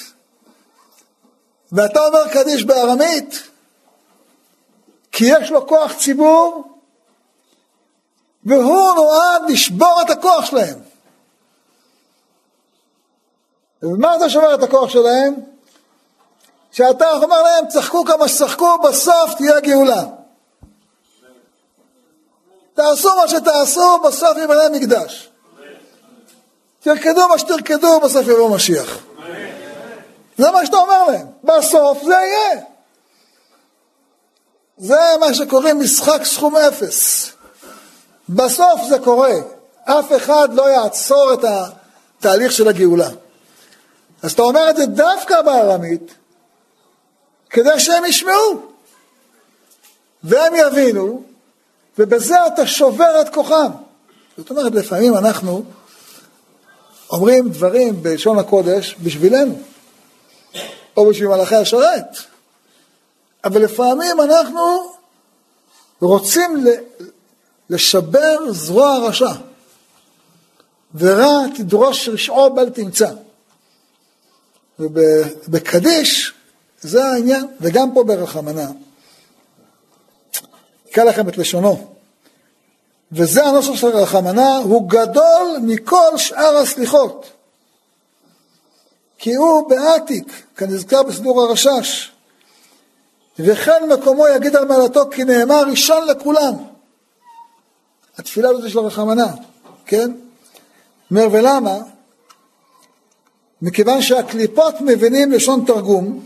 [1.72, 3.42] ואתה אומר קדיש בארמית,
[5.14, 6.64] כי יש לו כוח ציבור,
[8.44, 10.78] והוא נועד לשבור את הכוח שלהם.
[13.82, 15.34] ומה אתה שובר את הכוח שלהם?
[16.72, 20.02] שאתה אומר להם, צחקו כמה שצחקו, בסוף תהיה גאולה.
[22.74, 25.30] תעשו מה שתעשו, בסוף ימלא מקדש.
[26.80, 28.98] תרקדו מה שתרקדו, בסוף יבוא משיח.
[30.38, 31.26] זה מה שאתה אומר להם.
[31.44, 32.73] בסוף זה יהיה.
[34.78, 37.30] זה מה שקוראים משחק סכום אפס.
[38.28, 39.34] בסוף זה קורה.
[39.84, 43.08] אף אחד לא יעצור את התהליך של הגאולה.
[44.22, 46.14] אז אתה אומר את זה דווקא בארמית,
[47.50, 48.62] כדי שהם ישמעו.
[50.24, 51.22] והם יבינו,
[51.98, 53.70] ובזה אתה שובר את כוחם.
[54.36, 55.64] זאת אומרת, לפעמים אנחנו
[57.10, 59.58] אומרים דברים בלשון הקודש בשבילנו,
[60.96, 62.18] או בשביל מלאכי השרת,
[63.44, 64.92] אבל לפעמים אנחנו
[66.00, 66.66] רוצים
[67.70, 69.32] לשבר זרוע רשע,
[70.94, 73.10] ורע תדרוש רשעו בל תמצא.
[74.78, 76.32] ובקדיש
[76.80, 78.70] זה העניין, וגם פה ברחמנה.
[80.90, 81.94] אקרא לכם את לשונו.
[83.12, 87.30] וזה הנוסח של רחמנה, הוא גדול מכל שאר הסליחות.
[89.18, 92.13] כי הוא בעתיק, כנזכר בסידור הרשש.
[93.38, 96.54] וכן מקומו יגיד על מעלתו כי נאמר ראשון לכולם.
[98.18, 99.26] התפילה הזאת של הרחמנה,
[99.86, 100.12] כן?
[101.10, 101.78] אומר ולמה?
[103.62, 106.20] מכיוון שהקליפות מבינים לשון תרגום,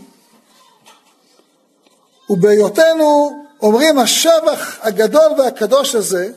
[2.29, 6.31] ובהיותנו אומרים השבח הגדול והקדוש הזה,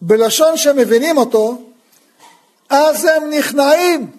[0.00, 1.58] בלשון שמבינים אותו,
[2.68, 4.10] אז הם נכנעים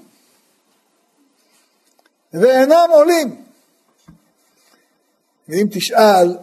[2.33, 3.48] ואינם עולים.
[5.49, 6.37] ואם תשאל,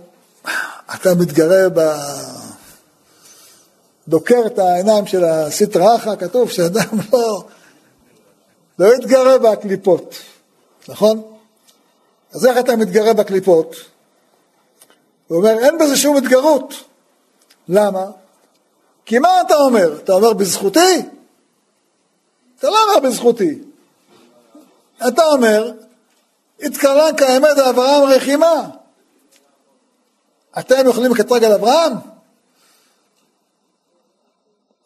[0.94, 1.80] אתה מתגרה ב...
[4.08, 7.44] דוקר את העיניים של הסטרא אחא, כתוב שאדם לא,
[8.78, 10.14] לא יתגרה בקליפות,
[10.88, 11.22] נכון?
[12.32, 13.76] אז איך אתה מתגרה בקליפות?
[15.26, 16.74] הוא אומר, אין בזה שום התגרות.
[17.68, 18.04] למה?
[19.04, 19.98] כי מה אתה אומר?
[20.04, 21.02] אתה אומר בזכותי?
[22.58, 23.58] אתה לא אומר בזכותי.
[25.08, 25.72] אתה אומר,
[26.60, 28.68] התקרנק האמת אברהם רחימה.
[30.58, 31.92] אתם יכולים לקטרג על אברהם?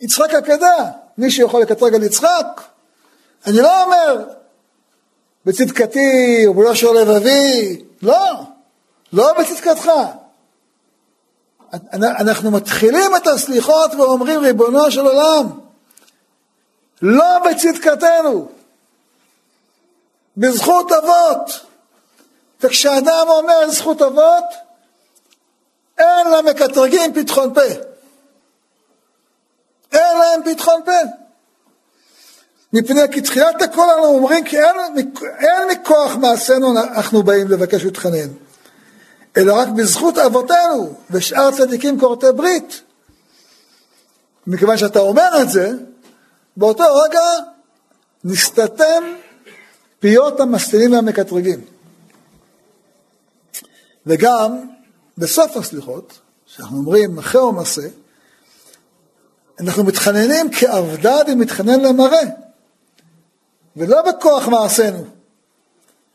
[0.00, 2.62] יצחק עקדה, מישהו יכול לקטרג על יצחק?
[3.46, 4.24] אני לא אומר
[5.46, 8.42] בצדקתי וביושר לבבי, לא,
[9.12, 9.90] לא בצדקתך.
[11.92, 15.46] אנחנו מתחילים את הסליחות ואומרים ריבונו של עולם,
[17.02, 18.48] לא בצדקתנו,
[20.36, 21.66] בזכות אבות.
[22.60, 24.44] וכשאדם אומר זכות אבות,
[26.00, 27.60] אין למקטרגים פתחון פה.
[29.92, 30.92] אין להם פתחון פה.
[32.72, 34.76] מפני כי תחילת הכל אנחנו אומרים כי אין,
[35.38, 38.28] אין מכוח מעשינו אנחנו באים לבקש להתחנן.
[39.36, 42.80] אלא רק בזכות אבותינו ושאר צדיקים כורתי ברית.
[44.46, 45.70] מכיוון שאתה אומר את זה,
[46.56, 47.20] באותו רגע
[48.24, 49.02] נסתתם
[50.00, 51.60] פיות המסתינים והמקטרגים.
[54.06, 54.60] וגם
[55.20, 57.88] בסוף הסליחות, שאנחנו אומרים מחה ומסה,
[59.60, 62.22] אנחנו מתחננים כאבדד ומתחנן למראה,
[63.76, 65.04] ולא בכוח מעשינו.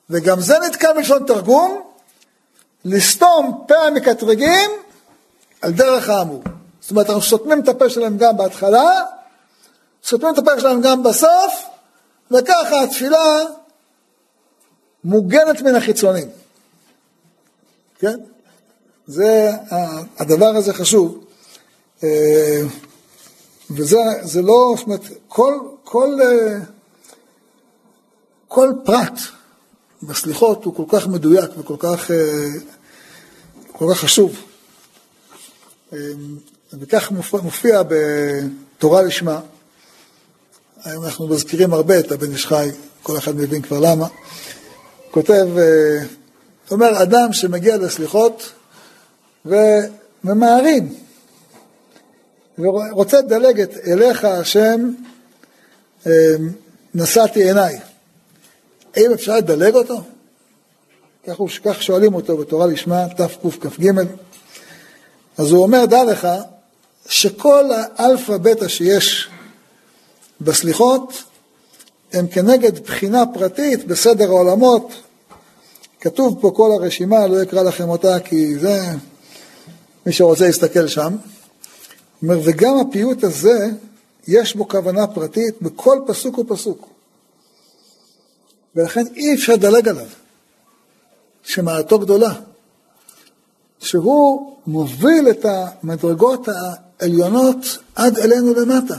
[0.10, 1.82] וגם זה נתקע בלשון תרגום,
[2.86, 4.72] לסתום פה המקטרגים
[5.62, 6.43] על דרך האמור.
[6.82, 9.01] זאת אומרת, אנחנו סותמים את הפה שלהם גם בהתחלה,
[10.03, 11.66] סותמים את הפה שלהם גם בסוף,
[12.32, 13.39] וככה התפילה
[15.03, 16.28] מוגנת מן החיצונים.
[17.99, 18.20] כן?
[19.08, 19.51] זה,
[20.18, 21.26] הדבר הזה חשוב.
[22.03, 22.62] אה,
[23.70, 25.53] וזה לא, זאת אומרת, כל,
[25.84, 26.58] כל, אה,
[28.47, 29.20] כל פרט
[30.03, 32.47] בסליחות הוא כל כך מדויק וכל כך, אה,
[33.72, 34.36] כל כך חשוב.
[36.74, 37.12] וכך
[37.43, 39.39] מופיע בתורה לשמה.
[40.84, 42.70] היום אנחנו מזכירים הרבה את הבן איש חי,
[43.03, 44.08] כל אחד מבין כבר למה.
[45.12, 45.45] כותב,
[46.72, 48.51] אומר, אדם שמגיע לסליחות
[49.46, 50.96] וממהרים,
[52.60, 54.91] ורוצה לדלג את אליך השם,
[56.06, 56.12] אמ,
[56.96, 57.80] נשאתי עיניי.
[58.96, 60.02] האם אפשר לדלג אותו?
[61.64, 63.91] כך שואלים אותו בתורה לשמה, תקכ"ג.
[65.38, 66.28] אז הוא אומר, דע לך,
[67.08, 67.66] שכל
[67.96, 69.30] האלפא בטא שיש
[70.41, 71.24] בסליחות,
[72.14, 74.91] הם כנגד בחינה פרטית בסדר העולמות.
[76.00, 78.80] כתוב פה כל הרשימה, לא אקרא לכם אותה כי זה,
[80.06, 81.16] מי שרוצה יסתכל שם.
[82.24, 83.70] אומר, וגם הפיוט הזה,
[84.28, 86.88] יש בו כוונה פרטית בכל פסוק ופסוק.
[88.76, 90.08] ולכן אי אפשר לדלג עליו,
[91.43, 92.34] שמעלתו גדולה,
[93.80, 96.47] שהוא מוביל את המדרגות
[96.99, 98.95] העליונות עד אלינו למטה.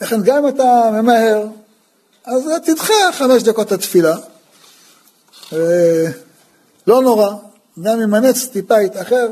[0.00, 1.46] לכן גם אם אתה ממהר,
[2.24, 4.16] אז תדחה חמש דקות התפילה,
[6.86, 7.34] לא נורא,
[7.82, 9.28] גם אם הנץ טיפה יתאחר,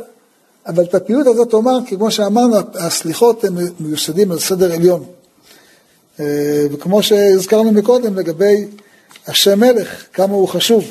[0.69, 5.05] אבל את הפיוט הזאת אומר, כי כמו שאמרנו, הסליחות הן מיוסדים על סדר עליון.
[6.21, 8.67] אה, וכמו שהזכרנו מקודם לגבי
[9.27, 10.85] השם מלך, כמה הוא חשוב.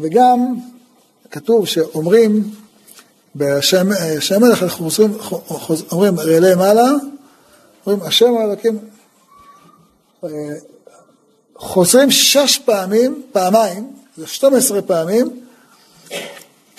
[0.00, 0.54] וגם
[1.30, 2.50] כתוב שאומרים,
[3.36, 3.88] בשם
[4.40, 5.12] מלך אנחנו חוזרים,
[5.92, 6.90] אומרים רעלי מעלה,
[7.86, 8.78] אומרים השם האלוקים,
[10.24, 10.28] אה,
[11.56, 15.40] חוזרים שש פעמים, פעמיים, זה 12 פעמים,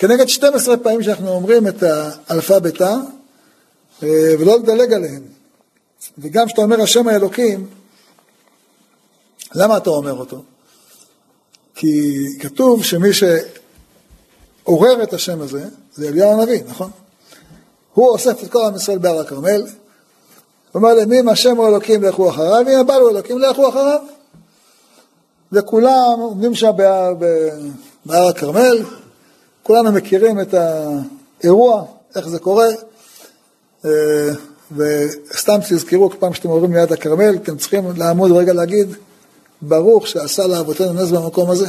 [0.02, 1.82] כנגד 12 פעמים שאנחנו אומרים את
[2.62, 2.94] ביתא,
[4.02, 5.22] אה, ולא לדלג עליהם.
[6.18, 7.66] וגם כשאתה אומר השם האלוקים,
[9.54, 10.42] למה אתה אומר אותו?
[11.74, 16.90] כי כתוב שמי שעורר את השם הזה, זה אליהו הנביא, נכון?
[17.94, 19.66] הוא אוסף את כל עם ישראל בהר הכרמל,
[20.74, 24.00] אומר להם, אם השם הוא אלוקים לכו אחריו, אם הבא הוא אלוקים לכו אחריו.
[25.52, 26.70] וכולם עומדים שם
[28.04, 28.82] בהר הכרמל,
[29.62, 31.84] כולנו מכירים את האירוע,
[32.16, 32.68] איך זה קורה,
[33.84, 33.90] אה,
[34.76, 38.94] וסתם תזכרו, כל פעם שאתם עוברים ליד הכרמל, אתם צריכים לעמוד רגע להגיד,
[39.62, 41.66] ברוך שעשה לאבותינו נס במקום הזה.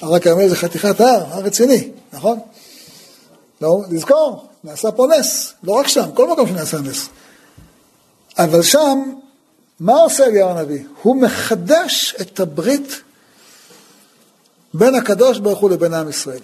[0.00, 2.38] הר הכרמל זה חתיכת הר, הר רציני, נכון?
[3.60, 7.08] לא, לזכור, נעשה פה נס, לא רק שם, כל מקום שנעשה נס.
[8.38, 9.02] אבל שם,
[9.80, 10.82] מה עושה אליהו הנביא?
[11.02, 13.00] הוא מחדש את הברית
[14.74, 16.40] בין הקדוש ברוך הוא לבין עם ישראל.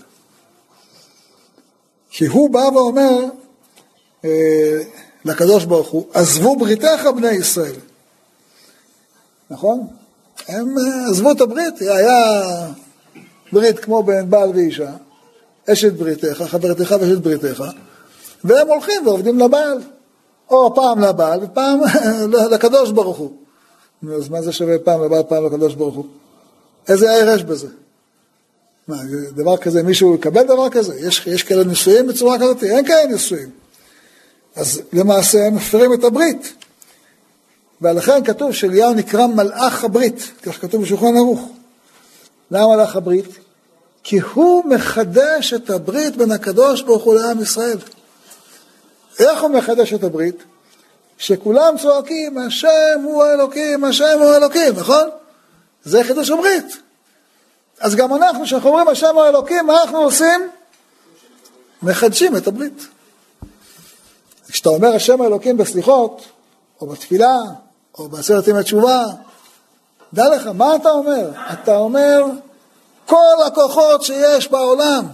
[2.11, 3.24] כי הוא בא ואומר
[4.24, 4.81] אה,
[5.24, 7.74] לקדוש ברוך הוא, עזבו בריתך בני ישראל.
[9.51, 9.87] נכון?
[10.49, 12.33] הם אה, עזבו את הברית, היה
[13.53, 14.91] ברית כמו בין בעל ואישה,
[15.72, 17.64] אשת בריתך, חברתך ואשת בריתך,
[18.45, 19.79] והם הולכים ועובדים לבעל.
[20.51, 21.81] או פעם לבעל ופעם
[22.53, 23.33] לקדוש ברוך הוא.
[24.16, 26.07] אז מה זה שווה פעם לבעל, פעם לקדוש ברוך הוא?
[26.89, 27.68] איזה ערך יש בזה?
[28.89, 28.97] מה,
[29.30, 30.95] דבר כזה, מישהו יקבל דבר כזה?
[31.01, 32.64] יש, יש כאלה נישואים בצורה כזאת?
[32.64, 33.51] אין כאלה נישואים.
[34.57, 36.55] אז למעשה הם מפרים את הברית.
[37.82, 41.49] ולכן כתוב שאליהו נקרא מלאך הברית, כך כתוב בשולחן ערוך.
[42.51, 43.26] למה מלאך הברית?
[44.03, 47.78] כי הוא מחדש את הברית בין הקדוש ברוך הוא לעם ישראל.
[49.18, 50.37] איך הוא מחדש את הברית?
[51.18, 55.09] שכולם צועקים, השם הוא האלוקים, השם הוא האלוקים, נכון?
[55.84, 56.86] זה חידוש הברית.
[57.81, 60.51] אז גם אנחנו, כשאנחנו אומרים השם הוא האלוקים, מה אנחנו עושים?
[61.83, 62.87] מחדשים את הברית.
[64.49, 66.22] כשאתה אומר השם האלוקים בסליחות,
[66.81, 67.37] או בתפילה,
[67.99, 69.05] או בעשרת ימי תשובה,
[70.12, 71.31] דע לך, מה אתה אומר?
[71.53, 72.24] אתה אומר,
[73.07, 75.07] כל הכוחות שיש בעולם,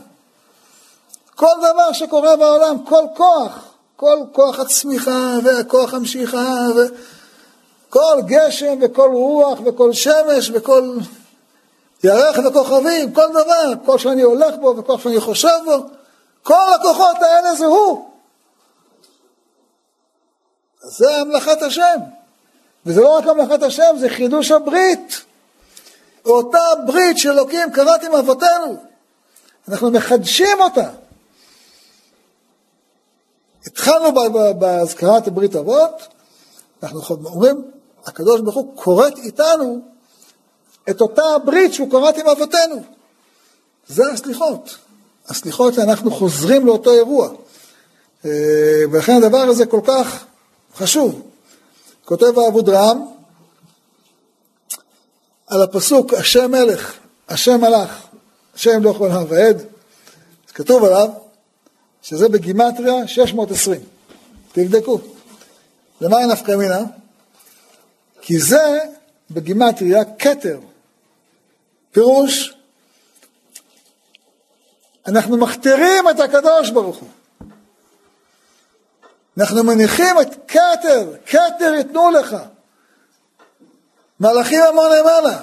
[1.34, 9.58] כל דבר שקורה בעולם, כל כוח, כל כוח הצמיחה וכוח המשיכה וכל גשם וכל רוח
[9.66, 10.96] וכל שמש וכל
[12.04, 15.76] ירח וכוכבים, כל דבר, כל שאני הולך בו וכל שאני חושב בו,
[16.42, 18.10] כל הכוחות האלה זה הוא.
[20.82, 21.96] זה המלאכת השם.
[22.86, 25.24] וזה לא רק המלאכת השם, זה חידוש הברית.
[26.24, 28.76] אותה ברית שאלוקים קראת עם אבותינו.
[29.68, 30.90] אנחנו מחדשים אותה.
[33.66, 34.12] התחלנו
[34.58, 36.08] בהזכרת ברית אבות,
[36.82, 37.70] אנחנו אומרים,
[38.06, 39.91] הקדוש ברוך הוא כורת איתנו
[40.90, 42.82] את אותה הברית שהוא כרת עם אבותינו.
[43.88, 44.76] זה הסליחות.
[45.28, 47.28] הסליחות אנחנו חוזרים לאותו אירוע.
[48.24, 48.30] אה,
[48.92, 50.24] ולכן הדבר הזה כל כך
[50.76, 51.22] חשוב.
[52.04, 53.06] כותב האבוד רם
[55.46, 56.94] על הפסוק השם מלך,
[57.28, 58.02] השם מלך,
[58.54, 59.62] השם לא יכול לעולם ועד,
[60.54, 61.08] כתוב עליו
[62.02, 63.80] שזה בגימטריה 620.
[64.52, 64.98] תבדקו.
[66.00, 66.80] למה אין נפקא מינה?
[68.20, 68.78] כי זה
[69.30, 70.58] בגימטריה כתר.
[71.92, 72.54] פירוש,
[75.06, 77.08] אנחנו מכתירים את הקדוש ברוך הוא.
[79.38, 82.36] אנחנו מניחים את כתר, כתר ייתנו לך.
[84.20, 85.40] מלאכים המון למעלה,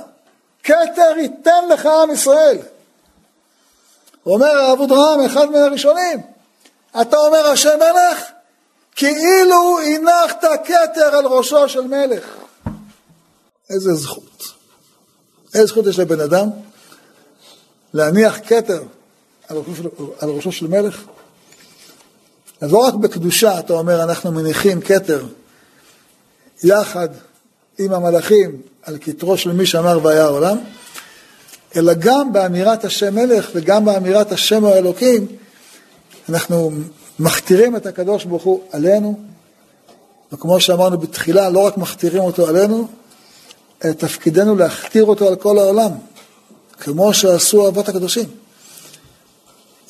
[0.63, 2.57] כתר ייתן לך עם ישראל.
[4.25, 6.21] אומר הרב אודרם, אחד מהראשונים,
[7.01, 8.23] אתה אומר השם מלך,
[8.95, 12.25] כאילו הנחת כתר על ראשו של מלך.
[13.69, 14.28] איזה זכות.
[15.53, 16.49] איזה זכות יש לבן אדם
[17.93, 18.83] להניח כתר
[19.47, 19.83] על ראשו
[20.19, 21.03] על ראשו של מלך?
[22.61, 25.25] אז לא רק בקדושה אתה אומר אנחנו מניחים כתר
[26.63, 27.09] יחד
[27.79, 30.57] עם המלאכים על כתרו של מי שאמר והיה העולם,
[31.75, 35.27] אלא גם באמירת השם מלך וגם באמירת השם האלוקים,
[36.29, 36.71] אנחנו
[37.19, 39.19] מכתירים את הקדוש ברוך הוא עלינו,
[40.31, 42.87] וכמו שאמרנו בתחילה, לא רק מכתירים אותו עלינו,
[43.79, 45.91] תפקידנו להכתיר אותו על כל העולם,
[46.79, 48.25] כמו שעשו האבות הקדושים.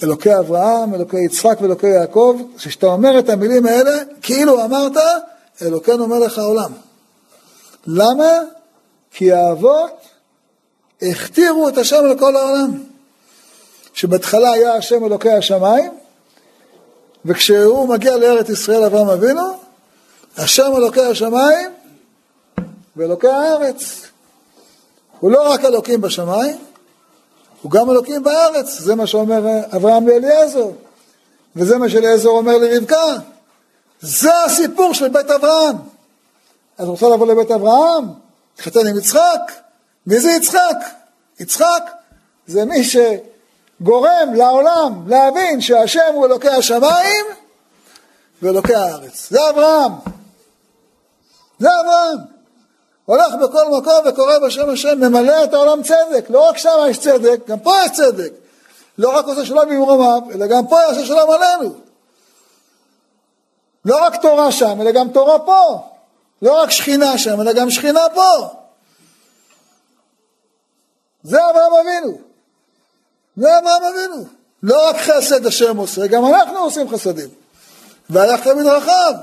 [0.03, 4.97] אלוקי אברהם, אלוקי יצחק ואלוקי יעקב, כשאתה אומר את המילים האלה, כאילו אמרת,
[5.61, 6.71] אלוקינו מלך העולם.
[7.87, 8.31] למה?
[9.11, 9.91] כי האבות
[11.01, 12.83] הכתירו את השם לכל העולם.
[13.93, 15.91] שבהתחלה היה השם אלוקי השמיים,
[17.25, 19.57] וכשהוא מגיע לארץ ישראל אברהם אבינו,
[20.37, 21.69] השם אלוקי השמיים
[22.99, 24.01] ואלוקי הארץ.
[25.19, 26.57] הוא לא רק אלוקים בשמיים,
[27.61, 29.41] הוא גם אלוקים בארץ, זה מה שאומר
[29.75, 30.67] אברהם לאליעזר,
[31.55, 33.15] וזה מה שאליעזר אומר לרבקה.
[34.01, 35.75] זה הסיפור של בית אברהם.
[36.77, 38.05] אז רוצה לבוא לבית אברהם,
[38.55, 39.51] תחתן עם יצחק.
[40.07, 40.77] מי זה יצחק?
[41.39, 41.91] יצחק
[42.47, 47.25] זה מי שגורם לעולם להבין שהשם הוא אלוקי השמיים
[48.41, 49.29] ואלוקי הארץ.
[49.29, 49.91] זה אברהם.
[51.59, 52.38] זה אברהם.
[53.09, 56.29] הולך בכל מקום וקורא בשם השם, ממלא את העולם צדק.
[56.29, 58.31] לא רק שם יש צדק, גם פה יש צדק.
[58.97, 61.73] לא רק עושה שלום במרומיו, אלא גם פה יעשה שלום עלינו.
[63.85, 65.89] לא רק תורה שם, אלא גם תורה פה.
[66.41, 68.47] לא רק שכינה שם, אלא גם שכינה פה.
[71.23, 72.17] זה אברהם אבינו.
[73.37, 74.25] זה אברהם אבינו.
[74.63, 77.29] לא רק חסד השם עושה, גם אנחנו עושים חסדים.
[78.09, 79.13] והלכת מדרכיו.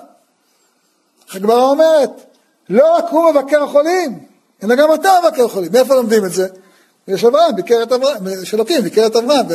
[1.34, 2.10] הגמרא אומרת,
[2.70, 4.18] לא רק הוא מבקר חולים,
[4.62, 5.72] אלא גם אתה מבקר חולים.
[5.72, 6.48] מאיפה לומדים את זה?
[7.08, 9.46] יש אברהם, ביקר את אברהם, יש אלוקים, ביקר את אברהם,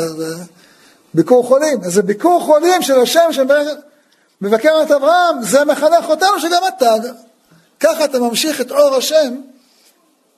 [1.13, 1.83] ביקור חולים.
[1.83, 6.95] אז זה ביקור חולים של השם שמבקר את אברהם, זה מחנך אותנו שגם אתה,
[7.79, 9.35] ככה אתה ממשיך את אור השם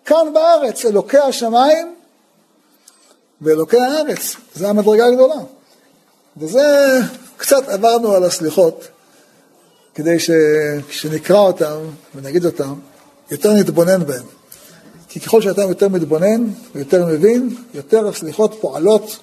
[0.06, 1.96] כאן בארץ, אלוקי השמיים
[3.42, 4.36] ואלוקי הארץ.
[4.56, 5.36] זה המדרגה הגדולה.
[6.38, 7.00] וזה,
[7.38, 8.88] קצת עברנו על הסליחות.
[9.96, 11.78] כדי שכשנקרא אותם
[12.16, 12.74] ונגיד אותם,
[13.32, 14.26] יותר נתבונן בהם.
[15.08, 19.20] כי ככל שאתה יותר מתבונן ויותר מבין, יותר הסליחות פועלות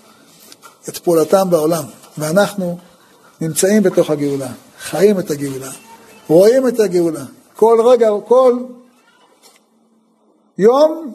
[0.88, 1.84] את פעולתם בעולם.
[2.18, 2.78] ואנחנו
[3.40, 5.70] נמצאים בתוך הגאולה, חיים את הגאולה,
[6.28, 7.24] רואים את הגאולה.
[7.56, 8.58] כל רגע, כל
[10.58, 11.14] יום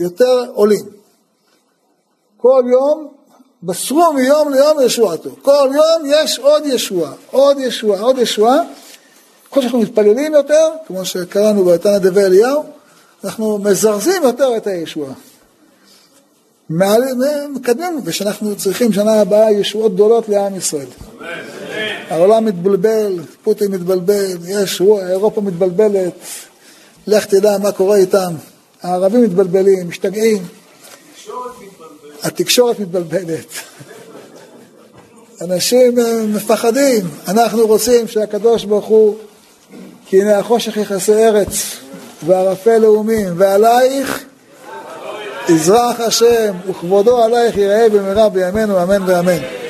[0.00, 0.84] יותר עולים.
[2.36, 3.14] כל יום
[3.62, 5.30] מסרו מיום ליום ישועתו.
[5.42, 8.58] כל יום יש עוד ישועה, עוד ישועה, עוד ישועה.
[9.50, 12.64] ככל שאנחנו מתפללים יותר, כמו שקראנו בתנא דבי אליהו,
[13.24, 15.12] אנחנו מזרזים יותר את הישועה.
[16.70, 20.86] מקדמים, ושאנחנו צריכים שנה הבאה ישועות גדולות לעם ישראל.
[22.10, 26.12] העולם מתבלבל, פוטין מתבלבל, יש, אירופה מתבלבלת,
[27.06, 28.34] לך תדע מה קורה איתם.
[28.82, 30.42] הערבים מתבלבלים, משתגעים.
[32.22, 33.46] התקשורת מתבלבלת.
[35.40, 39.16] אנשים אה, מפחדים, אנחנו רוצים שהקדוש ברוך הוא,
[40.06, 41.76] כי הנה החושך יכסה ארץ,
[42.26, 44.24] וערפל לאומים, ועלייך
[45.48, 49.61] יזרח השם, וכבודו עלייך יראה במהרה בימינו, אמן ואמן.